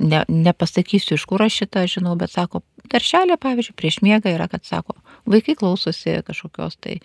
ne, 0.00 0.22
nepasakysiu 0.28 1.18
iš 1.18 1.26
kur 1.30 1.44
aš 1.44 1.62
šitą 1.62 1.84
žinau, 1.90 2.16
bet 2.20 2.34
sako, 2.34 2.64
daršelė, 2.92 3.38
pavyzdžiui, 3.40 3.76
prieš 3.78 4.00
miegą 4.04 4.32
yra, 4.34 4.48
kad 4.50 4.66
sako, 4.66 4.96
vaikai 5.30 5.56
klausosi 5.58 6.18
kažkokios 6.26 6.78
tai 6.82 6.98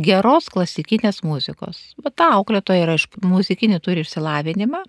geros 0.00 0.50
klasikinės 0.52 1.22
muzikos. 1.26 1.94
Bet 2.02 2.18
ta 2.20 2.34
auklėtoja 2.38 2.86
yra 2.86 2.98
iš 3.00 3.08
muzikinį 3.22 3.80
turi 3.84 4.04
išsilavinimą, 4.04 4.84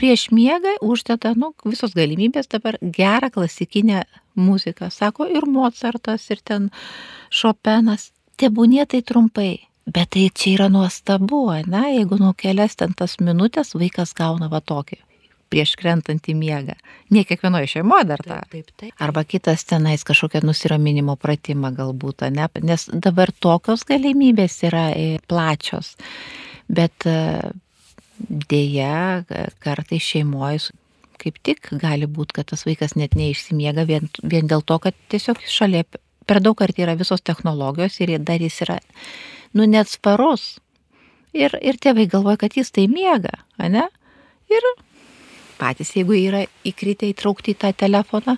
prieš 0.00 0.30
miegą 0.32 0.78
uždeda, 0.80 1.34
nu, 1.36 1.52
visos 1.68 1.92
galimybės 1.96 2.48
dabar 2.48 2.78
gerą 2.80 3.28
klasikinę 3.34 4.04
muziką. 4.40 4.88
Sako 4.90 5.28
ir 5.28 5.44
Mozartas, 5.46 6.30
ir 6.32 6.40
ten 6.40 6.70
Šopenas. 7.30 8.10
Tebūnė 8.40 8.86
tai 8.88 9.02
trumpai. 9.04 9.50
Bet 9.90 10.14
tai 10.14 10.28
čia 10.32 10.54
yra 10.54 10.70
nuostabu, 10.72 11.42
na, 11.68 11.88
jeigu 11.92 12.16
nuo 12.20 12.32
kelias 12.38 12.78
ten 12.80 12.94
tas 12.96 13.18
minutės 13.20 13.74
vaikas 13.76 14.14
gauna 14.16 14.48
va 14.52 14.62
tokį 14.64 15.00
prieš 15.50 15.74
krentant 15.80 16.28
į 16.30 16.36
miegą. 16.38 16.76
Ne 17.10 17.24
kiekvienoje 17.26 17.72
šeimoje 17.74 18.06
dar 18.12 18.22
tą. 18.22 18.36
Taip, 18.52 18.68
taip, 18.70 18.76
taip. 18.84 18.92
Arba 19.02 19.24
kitas 19.26 19.64
tenais 19.66 20.04
kažkokią 20.06 20.44
nusiraminimo 20.46 21.16
pratimą 21.20 21.72
galbūt, 21.74 22.28
ne? 22.36 22.46
nes 22.62 22.86
dabar 22.94 23.32
tokios 23.34 23.82
galimybės 23.88 24.60
yra 24.68 24.84
plačios. 25.26 25.96
Bet 26.70 27.08
dėja, 28.28 29.24
kartai 29.62 30.00
šeimoje 30.02 30.70
kaip 31.20 31.38
tik 31.44 31.68
gali 31.80 32.08
būti, 32.08 32.38
kad 32.38 32.50
tas 32.52 32.64
vaikas 32.64 32.96
net 32.96 33.16
neišsimiega 33.18 33.84
vien, 33.88 34.08
vien 34.22 34.48
dėl 34.50 34.64
to, 34.66 34.78
kad 34.82 34.96
tiesiog 35.12 35.42
šalia 35.44 35.84
per 36.28 36.40
daug 36.44 36.56
kartai 36.58 36.86
yra 36.86 36.96
visos 36.98 37.22
technologijos 37.26 37.98
ir 38.00 38.16
dar 38.24 38.40
jis 38.40 38.60
yra, 38.66 38.78
nu, 39.56 39.66
neatsparus. 39.68 40.54
Ir, 41.36 41.54
ir 41.62 41.78
tėvai 41.78 42.08
galvoja, 42.10 42.40
kad 42.40 42.56
jis 42.58 42.72
tai 42.74 42.88
miega, 42.90 43.36
ne? 43.60 43.84
Ir 44.50 44.64
patys, 45.60 45.92
jeigu 45.94 46.16
yra 46.16 46.40
įkritę 46.66 47.06
įtraukti 47.10 47.52
į 47.52 47.58
tą 47.60 47.70
telefoną 47.84 48.34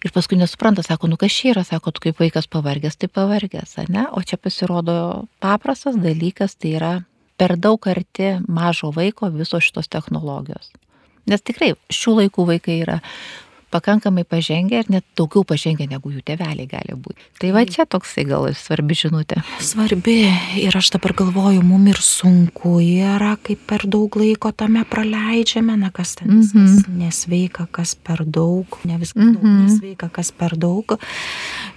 ir 0.00 0.14
paskui 0.14 0.38
nesupranta, 0.40 0.82
sako, 0.82 1.10
nu 1.12 1.18
kas 1.20 1.36
čia 1.36 1.52
yra, 1.52 1.62
sako, 1.68 1.92
tu 1.94 2.06
kaip 2.06 2.22
vaikas 2.22 2.48
pavargęs, 2.50 2.96
tai 2.98 3.10
pavargęs, 3.12 3.76
ne? 3.92 4.08
O 4.16 4.24
čia 4.24 4.40
pasirodo 4.40 4.96
paprastas 5.44 6.00
dalykas, 6.00 6.56
tai 6.56 6.74
yra 6.80 6.94
per 7.36 7.56
daug 7.58 7.88
arti 7.90 8.34
mažo 8.48 8.92
vaiko 8.94 9.30
visos 9.34 9.64
šitos 9.66 9.90
technologijos. 9.90 10.70
Nes 11.30 11.42
tikrai 11.42 11.72
šių 11.92 12.18
laikų 12.20 12.44
vaikai 12.50 12.80
yra 12.84 12.98
pakankamai 13.74 14.24
pažengę 14.28 14.82
ir 14.82 14.90
net 14.92 15.04
daugiau 15.18 15.42
pažengę 15.46 15.88
negu 15.90 16.12
jų 16.14 16.22
teveliai 16.30 16.68
gali 16.70 16.94
būti. 16.94 17.18
Tai 17.42 17.50
va 17.56 17.64
čia 17.66 17.86
toksai 17.90 18.26
gal 18.28 18.46
svarbi 18.54 18.94
žinutė. 18.98 19.40
Svarbi 19.64 20.16
ir 20.62 20.76
aš 20.78 20.92
dabar 20.94 21.16
galvoju, 21.18 21.64
mum 21.66 21.88
ir 21.90 21.98
sunku 21.98 22.76
yra, 22.84 23.34
kaip 23.42 23.64
per 23.70 23.86
daug 23.90 24.14
laiko 24.20 24.52
tame 24.54 24.84
praleidžiame, 24.90 25.76
na 25.80 25.90
kas 25.94 26.14
ten 26.20 26.30
viskas 26.38 26.54
mm 26.54 26.78
-hmm. 26.78 26.98
nesveika, 27.02 27.66
kas 27.70 27.94
per 27.94 28.24
daug, 28.24 28.78
ne 28.84 28.98
viskas 28.98 29.24
mm 29.24 29.36
-hmm. 29.36 29.62
nesveika, 29.64 30.08
kas 30.08 30.32
per 30.32 30.56
daug. 30.56 30.98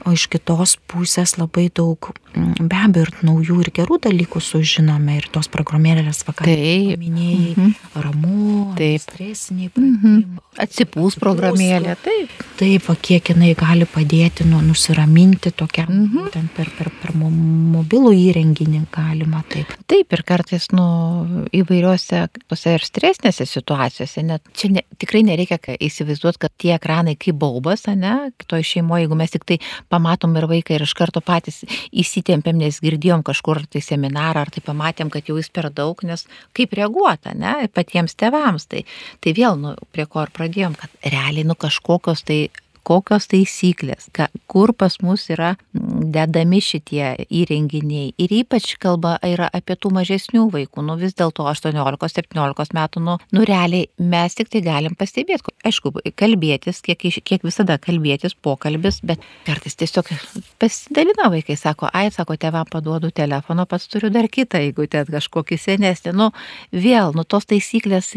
O 0.05 0.11
iš 0.11 0.27
kitos 0.27 0.77
pusės 0.87 1.37
labai 1.37 1.69
daug, 1.75 2.11
mm, 2.35 2.67
be 2.69 2.75
abejo, 2.75 3.05
ir 3.07 3.11
naujų 3.27 3.61
ir 3.61 3.69
gerų 3.79 3.97
dalykų 4.05 4.41
sužinome 4.41 5.17
ir 5.17 5.27
tos 5.31 5.47
programėlės 5.47 6.23
vakare. 6.27 6.97
Minėjai, 6.97 7.55
mm 7.57 7.63
-hmm. 7.63 8.01
ramu, 8.03 8.73
taip. 8.77 9.01
stresiniai. 9.01 9.71
Mm 9.75 9.97
-hmm. 10.03 10.23
Atsipūs 10.57 11.19
programėlė 11.19 11.86
meilė, 11.87 11.95
taip. 12.03 12.43
Taip, 12.57 12.89
o 12.89 12.95
kiek 12.99 13.29
jinai 13.31 13.53
gali 13.57 13.85
padėti 13.85 14.45
nu, 14.47 14.59
nusiraminti 14.65 15.51
tokiam, 15.51 15.87
mm 15.89 16.07
-hmm. 16.13 16.31
ten 16.31 16.49
per, 16.55 16.69
per, 16.77 16.89
per 17.01 17.13
mobilų 17.13 18.13
įrenginį 18.13 18.81
galima 18.91 19.43
taip. 19.49 19.67
Taip, 19.87 20.13
ir 20.13 20.23
kartais, 20.23 20.71
nu, 20.71 21.47
įvairiuose, 21.53 22.27
tose 22.47 22.73
ir 22.73 22.81
stresinėse 22.81 23.45
situacijose, 23.45 24.23
net 24.23 24.41
čia 24.53 24.71
ne, 24.71 24.81
tikrai 24.97 25.23
nereikia 25.23 25.59
įsivaizduoti, 25.79 26.37
kad 26.39 26.51
tie 26.57 26.73
ekranai 26.75 27.15
kaip 27.15 27.35
baubas, 27.35 27.85
ne, 27.87 28.31
kitoje 28.37 28.63
šeimoje, 28.63 29.05
jeigu 29.05 29.15
mes 29.15 29.31
tik 29.31 29.45
tai 29.45 29.59
pamatom 29.89 30.35
ir 30.35 30.47
vaiką 30.47 30.73
ir 30.75 30.81
iš 30.81 30.93
karto 30.93 31.21
patys 31.21 31.63
įsitempėm, 31.91 32.57
nes 32.57 32.81
girdėjom 32.81 33.23
kažkur 33.23 33.67
tai 33.69 33.81
seminarą, 33.81 34.41
ar 34.41 34.49
tai 34.49 34.61
pamatėm, 34.65 35.09
kad 35.09 35.29
jau 35.29 35.37
jis 35.37 35.49
per 35.49 35.69
daug, 35.69 36.03
nes 36.03 36.25
kaip 36.53 36.73
reaguota, 36.73 37.33
ne, 37.33 37.67
patiems 37.73 38.15
tevams, 38.15 38.65
tai, 38.65 38.83
tai 39.21 39.33
vėl, 39.33 39.55
nu, 39.61 39.75
prie 39.91 40.05
ko 40.05 40.23
ir 40.25 40.33
pradėjom, 40.33 40.75
kad 40.75 40.89
realiai, 41.05 41.45
nu, 41.45 41.55
kažkokios 41.77 42.23
tai 42.23 42.49
kokios 42.87 43.25
taisyklės, 43.27 44.05
ka, 44.15 44.29
kur 44.47 44.71
pas 44.71 44.93
mus 45.03 45.25
yra 45.27 45.57
dedami 45.73 46.61
šitie 46.63 47.25
įrenginiai. 47.27 48.13
Ir 48.15 48.31
ypač 48.31 48.77
kalba 48.79 49.17
yra 49.27 49.49
apie 49.51 49.75
tų 49.75 49.91
mažesnių 49.97 50.45
vaikų, 50.53 50.85
nu 50.87 50.95
vis 50.95 51.17
dėlto 51.19 51.43
18-17 51.51 52.77
metų, 52.77 53.03
nu, 53.03 53.17
nu 53.35 53.43
realiai 53.43 53.89
mes 53.99 54.37
tik 54.39 54.47
tai 54.53 54.61
galim 54.63 54.95
pastebėti. 54.95 55.51
Aišku, 55.67 55.91
kalbėtis, 56.15 56.79
kiek, 56.85 57.03
kiek 57.27 57.43
visada 57.43 57.75
kalbėtis, 57.75 58.37
pokalbis, 58.39 59.01
bet 59.03 59.19
kartais 59.43 59.75
tiesiog 59.75 60.13
pasidalina 60.61 61.27
vaikai, 61.33 61.59
sako, 61.59 61.91
ai, 61.91 62.07
sako, 62.15 62.39
tėvam 62.39 62.71
paduodu 62.71 63.11
telefoną, 63.11 63.67
pats 63.67 63.91
turiu 63.91 64.13
dar 64.15 64.31
kitą, 64.31 64.63
jeigu 64.63 64.87
ten 64.87 65.11
kažkokį 65.11 65.59
senesnį. 65.59 66.15
Nu, 66.15 66.31
vėl, 66.71 67.11
nu 67.19 67.27
tos 67.27 67.51
taisyklės 67.51 68.15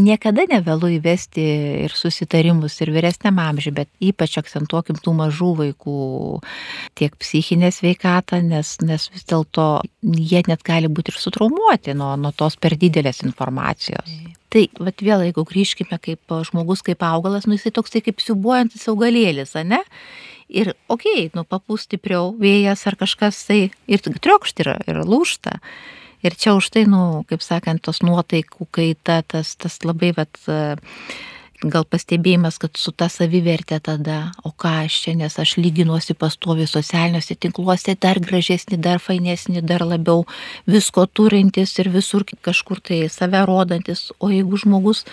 niekada 0.00 0.46
nevėlu 0.50 0.90
įvesti 0.96 1.44
ir 1.84 1.94
susitarimus 1.96 2.78
ir 2.80 2.92
vyresniam 2.94 3.38
amžiui, 3.42 3.72
bet 3.76 3.90
ypač 4.02 4.38
akcentuokim 4.40 4.98
tų 5.00 5.14
mažų 5.18 5.50
vaikų 5.60 6.00
tiek 6.98 7.14
psichinę 7.20 7.70
sveikatą, 7.74 8.40
nes, 8.44 8.76
nes 8.84 9.06
vis 9.12 9.26
dėlto 9.28 9.68
jie 10.02 10.42
net 10.48 10.64
gali 10.66 10.90
būti 10.90 11.14
ir 11.14 11.20
sutraumuoti 11.20 11.94
nuo, 11.98 12.14
nuo 12.20 12.32
tos 12.36 12.58
per 12.60 12.76
didelės 12.80 13.22
informacijos. 13.26 14.10
Tai, 14.50 14.64
vat 14.82 15.04
vėl, 15.04 15.22
jeigu 15.28 15.44
grįžkime 15.46 16.00
kaip 16.02 16.34
žmogus, 16.48 16.82
kaip 16.86 17.04
augalas, 17.06 17.46
nu 17.46 17.54
jisai 17.54 17.70
toksai 17.76 18.02
kaip 18.02 18.22
siubuojantis 18.24 18.88
augalėlis, 18.90 19.54
ne? 19.62 19.78
Ir, 20.50 20.72
okei, 20.90 21.28
okay, 21.28 21.30
nu 21.38 21.44
papūs 21.46 21.86
stipriau 21.86 22.32
vėjas 22.34 22.82
ar 22.90 22.96
kažkas 22.98 23.38
tai 23.46 23.60
ir 23.86 24.02
triokšti 24.02 24.64
yra 24.64 24.80
ir 24.90 25.04
lūšta. 25.06 25.60
Ir 26.20 26.36
čia 26.36 26.54
už 26.54 26.68
tai, 26.74 26.84
nu, 26.84 27.24
kaip 27.28 27.42
sakant, 27.44 27.80
tos 27.82 28.02
nuotaikų 28.04 28.68
kaita, 28.70 29.22
tas, 29.24 29.54
tas 29.56 29.80
labai, 29.86 30.12
vat, 30.16 30.36
gal 31.60 31.84
pastebėjimas, 31.84 32.56
kad 32.60 32.76
su 32.80 32.92
ta 32.92 33.08
savivertė 33.12 33.80
tada, 33.84 34.30
o 34.44 34.52
ką 34.52 34.72
aš 34.86 35.00
čia, 35.04 35.14
nes 35.16 35.36
aš 35.40 35.56
lyginuosi 35.60 36.16
pastovi 36.16 36.66
socialiniuose 36.68 37.36
tinkluose, 37.36 37.96
dar 38.00 38.20
gražesnį, 38.20 38.80
dar 38.80 39.00
fainesnį, 39.02 39.60
dar 39.64 39.84
labiau 39.84 40.24
visko 40.68 41.06
turintis 41.06 41.76
ir 41.78 41.92
visur 41.92 42.24
kažkur 42.24 42.80
tai 42.80 43.02
save 43.12 43.44
rodantis, 43.48 44.08
o 44.20 44.32
jeigu 44.32 44.60
žmogus 44.60 45.04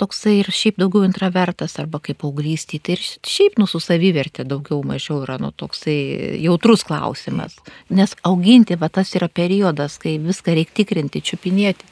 toksai 0.00 0.38
ir 0.40 0.50
šiaip 0.52 0.78
daugiau 0.80 1.04
intravertas 1.06 1.78
arba 1.82 2.00
kaip 2.02 2.24
auglystiai, 2.26 2.80
tai 2.82 2.96
ir 2.96 3.04
šiaip 3.04 3.58
nu 3.60 3.68
su 3.70 3.80
savivertė 3.82 4.46
daugiau 4.48 4.82
mažiau 4.86 5.22
yra 5.24 5.38
nu 5.42 5.52
toksai 5.52 5.96
jautrus 6.42 6.84
klausimas. 6.88 7.56
Nes 7.90 8.14
auginti, 8.28 8.78
va 8.80 8.90
tas 8.92 9.14
yra 9.18 9.28
periodas, 9.28 9.98
kai 10.02 10.18
viską 10.22 10.56
reikia 10.58 10.78
tikrinti, 10.82 11.24
čiupinėti. 11.30 11.88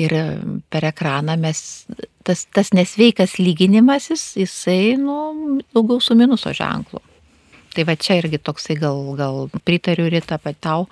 Ir 0.00 0.14
per 0.70 0.86
ekraną 0.86 1.34
mes, 1.40 1.60
tas, 2.24 2.44
tas 2.54 2.70
nesveikas 2.76 3.38
lyginimasis, 3.42 4.36
jisai 4.38 4.94
nu, 5.00 5.60
daugiau 5.74 6.00
su 6.00 6.14
minuso 6.16 6.54
ženklu. 6.56 7.02
Tai 7.74 7.86
va 7.86 7.94
čia 7.98 8.18
irgi 8.18 8.40
toksai 8.42 8.78
gal, 8.78 9.02
gal 9.18 9.44
pritariu 9.66 10.08
rytą 10.10 10.40
pat 10.42 10.58
tau 10.62 10.88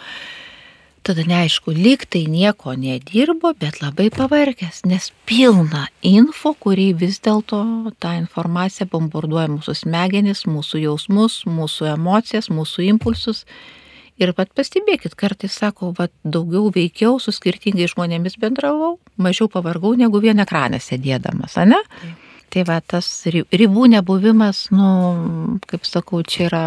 tada 1.09 1.25
neaišku, 1.25 1.73
lyg 1.73 2.05
tai 2.13 2.27
nieko 2.29 2.75
nedirbo, 2.77 3.55
bet 3.57 3.81
labai 3.81 4.11
pavargęs, 4.15 4.83
nes 4.89 5.09
pilna 5.29 5.87
info, 6.05 6.53
kurį 6.53 6.91
vis 7.03 7.19
dėlto 7.25 7.63
tą 8.03 8.13
informaciją 8.21 8.89
bombarduoja 8.93 9.49
mūsų 9.55 9.75
smegenis, 9.83 10.45
mūsų 10.49 10.85
jausmus, 10.85 11.41
mūsų 11.49 11.91
emocijas, 11.95 12.51
mūsų 12.53 12.87
impulsus. 12.93 13.45
Ir 14.19 14.35
pat 14.35 14.51
pastebėkit, 14.59 15.15
kartais 15.19 15.55
sako, 15.55 15.93
va, 15.97 16.09
daugiau 16.27 16.73
veikiau 16.75 17.21
su 17.23 17.33
skirtingais 17.33 17.95
žmonėmis 17.95 18.35
bendravau, 18.43 18.97
mažiau 19.17 19.47
pavargau 19.53 19.95
negu 19.97 20.21
vien 20.21 20.43
ekranė 20.43 20.83
sėdėdamas, 20.83 21.55
ne? 21.71 21.79
Taip. 22.01 22.25
Tai 22.49 22.65
va, 22.65 22.79
tas 22.81 23.07
ribų 23.29 23.91
nebuvimas, 23.93 24.69
nu, 24.73 24.89
kaip 25.69 25.85
sakau, 25.85 26.23
čia 26.25 26.47
yra 26.49 26.63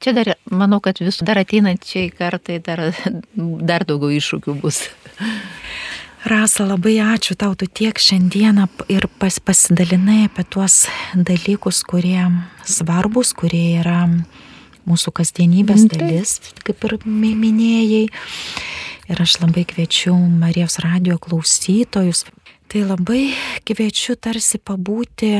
Čia 0.00 0.12
dar, 0.16 0.34
manau, 0.50 0.80
kad 0.80 0.98
vis 1.00 1.20
dar 1.26 1.38
ateinančiai 1.40 2.10
kartai 2.14 2.58
dar, 2.64 2.88
dar 3.36 3.84
daugiau 3.88 4.14
iššūkių 4.16 4.56
bus. 4.62 4.86
Rasa, 6.26 6.64
labai 6.66 6.96
ačiū 6.98 7.36
tau, 7.38 7.54
tu 7.54 7.68
tiek 7.70 7.94
šiandieną 7.94 8.66
ir 8.90 9.06
pas, 9.20 9.36
pasidalinai 9.38 10.24
apie 10.26 10.42
tuos 10.50 10.88
dalykus, 11.14 11.84
kurie 11.86 12.24
svarbus, 12.66 13.30
kurie 13.36 13.78
yra 13.78 14.08
mūsų 14.90 15.12
kasdienybės 15.20 15.86
dalis, 15.92 16.40
kaip 16.66 16.82
ir 16.88 16.96
minėjai. 17.06 18.08
Ir 19.06 19.22
aš 19.22 19.36
labai 19.38 19.62
kviečiu 19.70 20.16
Marijos 20.16 20.80
radio 20.82 21.14
klausytojus. 21.22 22.24
Tai 22.66 22.82
labai 22.88 23.30
kviečiu 23.62 24.18
tarsi 24.18 24.58
pabūti, 24.58 25.30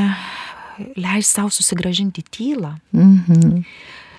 leis 0.94 1.34
savo 1.34 1.50
susigražinti 1.50 2.22
tylą. 2.30 2.76
Mm 2.94 3.66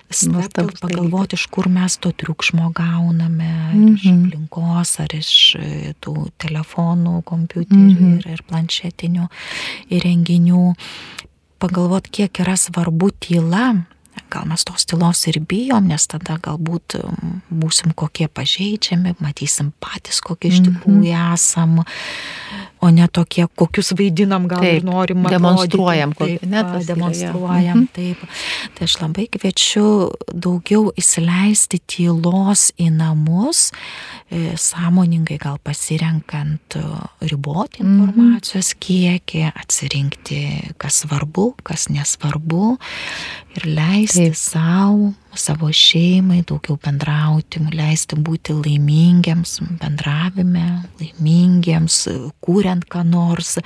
-hmm 0.08 0.40
stabtelt, 0.40 0.80
pagalvoti, 0.80 1.36
iš 1.36 1.46
kur 1.46 1.68
mes 1.68 1.96
to 1.96 2.12
triukšmo 2.12 2.70
gauname, 2.72 3.72
mm 3.74 3.84
-hmm. 3.84 3.94
iš 3.94 4.06
aplinkos 4.06 5.00
ar 5.00 5.14
iš 5.14 5.54
e, 5.54 5.94
tų 6.00 6.30
telefonų, 6.38 7.22
kompiuterių 7.22 7.76
mm 7.76 7.96
-hmm. 7.96 8.18
ir, 8.18 8.26
ir 8.32 8.42
planšetinių 8.48 9.28
įrenginių. 9.90 10.74
Pagalvoti, 11.58 12.10
kiek 12.10 12.40
yra 12.40 12.56
svarbu 12.56 13.10
tyla, 13.10 13.74
gal 14.32 14.48
mes 14.50 14.64
tos 14.66 14.86
tylos 14.88 15.24
ir 15.30 15.40
bijom, 15.40 15.88
nes 15.90 16.08
tada 16.10 16.38
galbūt 16.42 16.98
būsim 17.50 17.94
kokie 17.98 18.28
pažeidžiami, 18.28 19.16
matysim 19.22 19.72
patys, 19.82 20.20
kokie 20.24 20.52
iš 20.52 20.62
tikrųjų 20.66 21.14
mhm. 21.14 21.34
esam 21.34 21.82
o 22.80 22.90
ne 22.90 23.08
tokie, 23.10 23.46
kokius 23.58 23.92
vaidinam, 23.98 24.46
gal 24.50 24.62
taip, 24.62 24.80
ir 24.80 24.86
norim. 24.86 25.26
Demonstruojam, 25.30 26.14
taip, 26.18 26.44
net 26.46 26.70
demonstruojam. 26.86 27.82
Mhm. 27.82 27.88
Taip. 27.94 28.22
Tai 28.76 28.86
aš 28.86 28.96
labai 29.02 29.26
kviečiu 29.34 29.84
daugiau 30.30 30.92
įsileisti 30.98 31.80
tylos 31.90 32.68
į 32.78 32.90
namus, 32.94 33.68
e, 34.30 34.54
sąmoningai 34.60 35.40
gal 35.42 35.58
pasirenkant 35.64 36.78
e, 36.78 36.84
riboti 37.26 37.82
mhm. 37.82 37.98
informacijos 37.98 38.74
kiekį, 38.78 39.44
atsirinkti, 39.50 40.42
kas 40.78 41.02
svarbu, 41.04 41.50
kas 41.66 41.88
nesvarbu 41.92 42.76
ir 43.58 43.66
leisti 43.66 44.07
savo 44.34 45.14
savo 45.36 45.68
šeimai, 45.74 46.40
daugiau 46.48 46.78
bendrauti, 46.82 47.60
leisti 47.74 48.16
būti 48.16 48.54
laimingiams 48.56 49.58
bendravime, 49.80 50.64
laimingiems, 51.00 52.00
kūrent 52.44 52.88
ką 52.90 53.04
nors, 53.08 53.56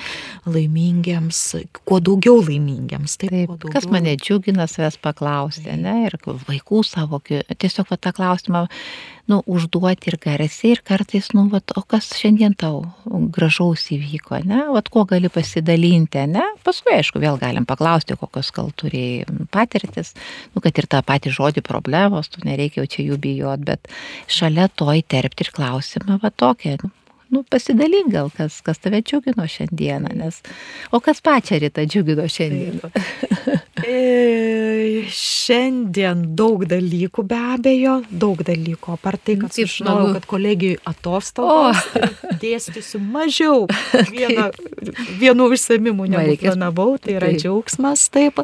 laimingiams, 0.47 1.41
kuo 1.87 2.01
daugiau 2.03 2.43
laimingiams. 2.43 3.17
Taip, 3.21 3.33
taip 3.33 3.55
daugiau... 3.55 3.75
Kas 3.77 3.89
mane 3.93 4.17
džiugina 4.19 4.69
savęs 4.71 4.99
paklausti, 5.03 5.71
ne, 5.79 6.03
ir 6.09 6.19
vaikų 6.27 6.85
savo, 6.87 7.23
tiesiog 7.23 7.93
va, 7.93 8.01
tą 8.01 8.15
klausimą 8.17 8.67
nu, 9.31 9.39
užduoti 9.47 10.11
ir 10.11 10.17
garsiai, 10.21 10.73
ir 10.75 10.81
kartais, 10.87 11.31
nu, 11.37 11.47
vat, 11.53 11.71
o 11.79 11.83
kas 11.87 12.09
šiandien 12.19 12.57
tau 12.59 12.83
gražaus 13.33 13.85
įvyko, 13.95 14.41
ne, 14.49 14.65
vat, 14.75 14.89
kuo 14.93 15.05
gali 15.09 15.31
pasidalinti, 15.33 16.25
ne, 16.33 16.43
paskui, 16.67 16.97
aišku, 16.99 17.21
vėl 17.23 17.39
galim 17.41 17.67
paklausti, 17.69 18.17
kokios 18.19 18.51
gal 18.55 18.73
turėjai 18.75 19.47
patirtis, 19.55 20.15
nu, 20.57 20.63
kad 20.65 20.79
ir 20.79 20.89
tą 20.91 21.05
patį 21.07 21.35
žodį 21.37 21.51
problemos, 21.61 22.30
tu 22.32 22.40
nereikia 22.46 22.80
jau 22.80 22.88
čia 22.88 23.05
jų 23.11 23.18
bijot, 23.20 23.61
bet 23.68 23.92
šalia 24.26 24.70
to 24.72 24.88
įterpti 24.88 25.44
ir 25.44 25.53
klausimą, 25.53 26.16
va 26.22 26.32
tokia, 26.32 26.78
nu, 27.33 27.43
nu, 27.43 27.45
pasidalink 27.49 28.12
gal, 28.12 28.30
kas, 28.37 28.61
kas 28.61 28.78
tave 28.78 29.01
džiugino 29.03 29.47
šiandieną, 29.49 30.12
nes, 30.20 30.43
o 30.93 31.01
kas 31.01 31.20
pačią 31.24 31.59
rytą 31.62 31.87
džiugino 31.89 32.28
šiandieną? 32.28 32.93
E, 33.83 35.09
šiandien 35.11 36.20
daug 36.39 36.62
dalykų 36.70 37.24
be 37.26 37.39
abejo, 37.57 37.95
daug 38.11 38.43
dalykų. 38.47 38.93
Apart 38.95 39.24
tai, 39.26 39.35
kad 39.41 39.57
žinau, 39.57 40.12
kad 40.14 40.26
kolegijai 40.30 40.76
atostogos, 40.87 41.80
tai 41.91 42.37
dėstysiu 42.45 43.01
mažiau. 43.03 43.64
Vieną, 44.12 44.51
vienų 45.18 45.49
užsiemimų 45.57 46.07
neplanavau, 46.12 46.95
tai 47.03 47.16
yra 47.16 47.33
taip. 47.33 47.43
džiaugsmas 47.43 48.05
taip. 48.14 48.39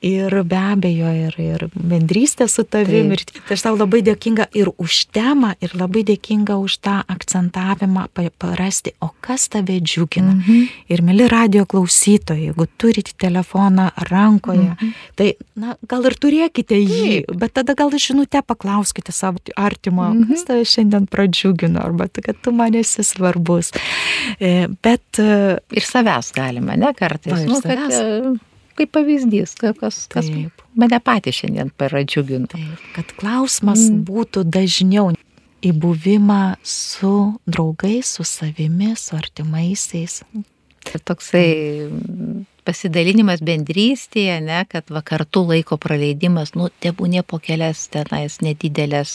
Ir 0.00 0.34
be 0.48 0.62
abejo, 0.72 1.12
ir, 1.28 1.38
ir 1.46 1.66
bendrystė 1.76 2.48
su 2.50 2.66
tavim. 2.66 3.12
Taip. 3.14 3.36
Ir 3.36 3.46
tai 3.46 3.60
aš 3.60 3.68
tau 3.68 3.76
labai 3.78 4.02
dėkinga 4.08 4.48
ir 4.56 4.72
už 4.74 5.04
temą, 5.14 5.54
ir 5.62 5.76
labai 5.78 6.02
dėkinga 6.10 6.58
už 6.64 6.80
tą 6.82 6.98
akcentavimą 7.12 8.05
parasti, 8.08 8.92
o 9.00 9.10
kas 9.20 9.48
tave 9.52 9.78
džiugina. 9.80 10.34
Mhm. 10.34 10.66
Ir 10.92 11.02
mėly 11.06 11.28
radio 11.30 11.66
klausytojai, 11.68 12.48
jeigu 12.50 12.66
turite 12.78 13.14
telefoną 13.18 13.90
rankoje, 14.10 14.70
mhm. 14.74 14.92
tai 15.18 15.32
na, 15.54 15.76
gal 15.88 16.06
ir 16.08 16.16
turėkite 16.20 16.78
jį, 16.78 17.26
Taip. 17.26 17.36
bet 17.40 17.56
tada 17.60 17.76
gal 17.78 17.90
žinutę 17.90 18.42
paklauskite 18.46 19.14
savo 19.14 19.42
artimo, 19.56 20.08
mhm. 20.10 20.30
kas 20.32 20.46
tave 20.48 20.66
šiandien 20.68 21.08
pradžiugino, 21.10 21.82
arba 21.82 22.08
kad 22.08 22.36
tu 22.42 22.52
man 22.52 22.74
esi 22.74 23.04
svarbus. 23.06 23.72
E, 24.40 24.68
bet. 24.82 25.22
E, 25.22 25.56
ir 25.70 25.86
savęs 25.86 26.32
galima, 26.36 26.76
ne 26.76 26.92
kartais. 26.96 27.32
Va, 27.32 27.44
nu, 27.48 27.60
kad, 27.64 27.90
e, 27.92 28.34
kaip 28.78 28.92
pavyzdys, 28.94 29.56
kas, 29.60 30.04
kas 30.12 30.30
Taip. 30.30 30.64
mane 30.78 30.98
patį 31.02 31.34
šiandien 31.40 31.72
pradžiugino. 31.78 32.50
Taip, 32.52 32.88
kad 32.96 33.14
klausimas 33.20 33.86
mm. 33.88 34.02
būtų 34.08 34.44
dažniau 34.52 35.12
į 35.66 35.72
buvimą 35.82 36.56
su 36.62 37.14
draugais, 37.46 38.16
su 38.18 38.26
savimi, 38.26 38.94
su 38.98 39.16
artimaisiais. 39.18 40.20
Ir 40.86 41.02
toksai 41.02 41.46
pasidalinimas 42.66 43.42
bendrystėje, 43.46 44.38
ne, 44.42 44.60
kad 44.70 44.90
va 44.92 45.02
kartu 45.06 45.44
laiko 45.46 45.78
praleidimas, 45.80 46.54
nu, 46.58 46.68
tebūnė 46.82 47.22
po 47.26 47.38
kelias 47.42 47.84
tenais 47.92 48.40
nedidelės, 48.44 49.14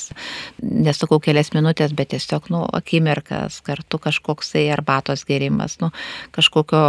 nesakau 0.62 1.20
kelias 1.24 1.52
minutės, 1.56 1.95
bet 1.97 2.14
tiesiog, 2.14 2.47
nu, 2.54 2.64
akimirkas, 2.80 3.60
kartu 3.68 3.99
kažkoksai 4.04 4.68
arbatos 4.76 5.26
gerimas, 5.28 5.78
nu, 5.84 5.91
kažkokio 6.36 6.84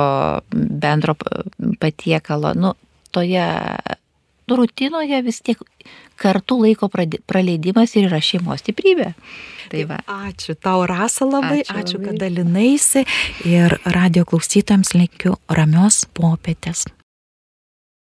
bendro 0.55 1.17
patiekalo, 1.83 2.55
nu, 2.59 2.75
toje 3.13 3.47
rutinoje 4.59 5.23
vis 5.27 5.41
tiek 5.45 5.61
kartu 6.23 6.61
laiko 6.63 6.89
praleidimas 6.93 7.97
ir 7.97 8.09
yra 8.11 8.21
šeimos 8.23 8.63
stiprybė. 8.63 9.13
Tai 9.73 9.85
va. 9.89 10.01
Ačiū 10.29 10.55
tau, 10.61 10.85
Rasa, 10.89 11.27
labai, 11.27 11.63
ačiū, 11.63 11.79
ačiū 11.81 12.01
labai. 12.01 12.09
kad 12.11 12.25
dalinaisi 12.25 13.05
ir 13.49 13.79
radio 13.97 14.27
klausytams 14.29 14.95
linkiu 14.99 15.39
ramios 15.49 16.05
popietės. 16.19 16.85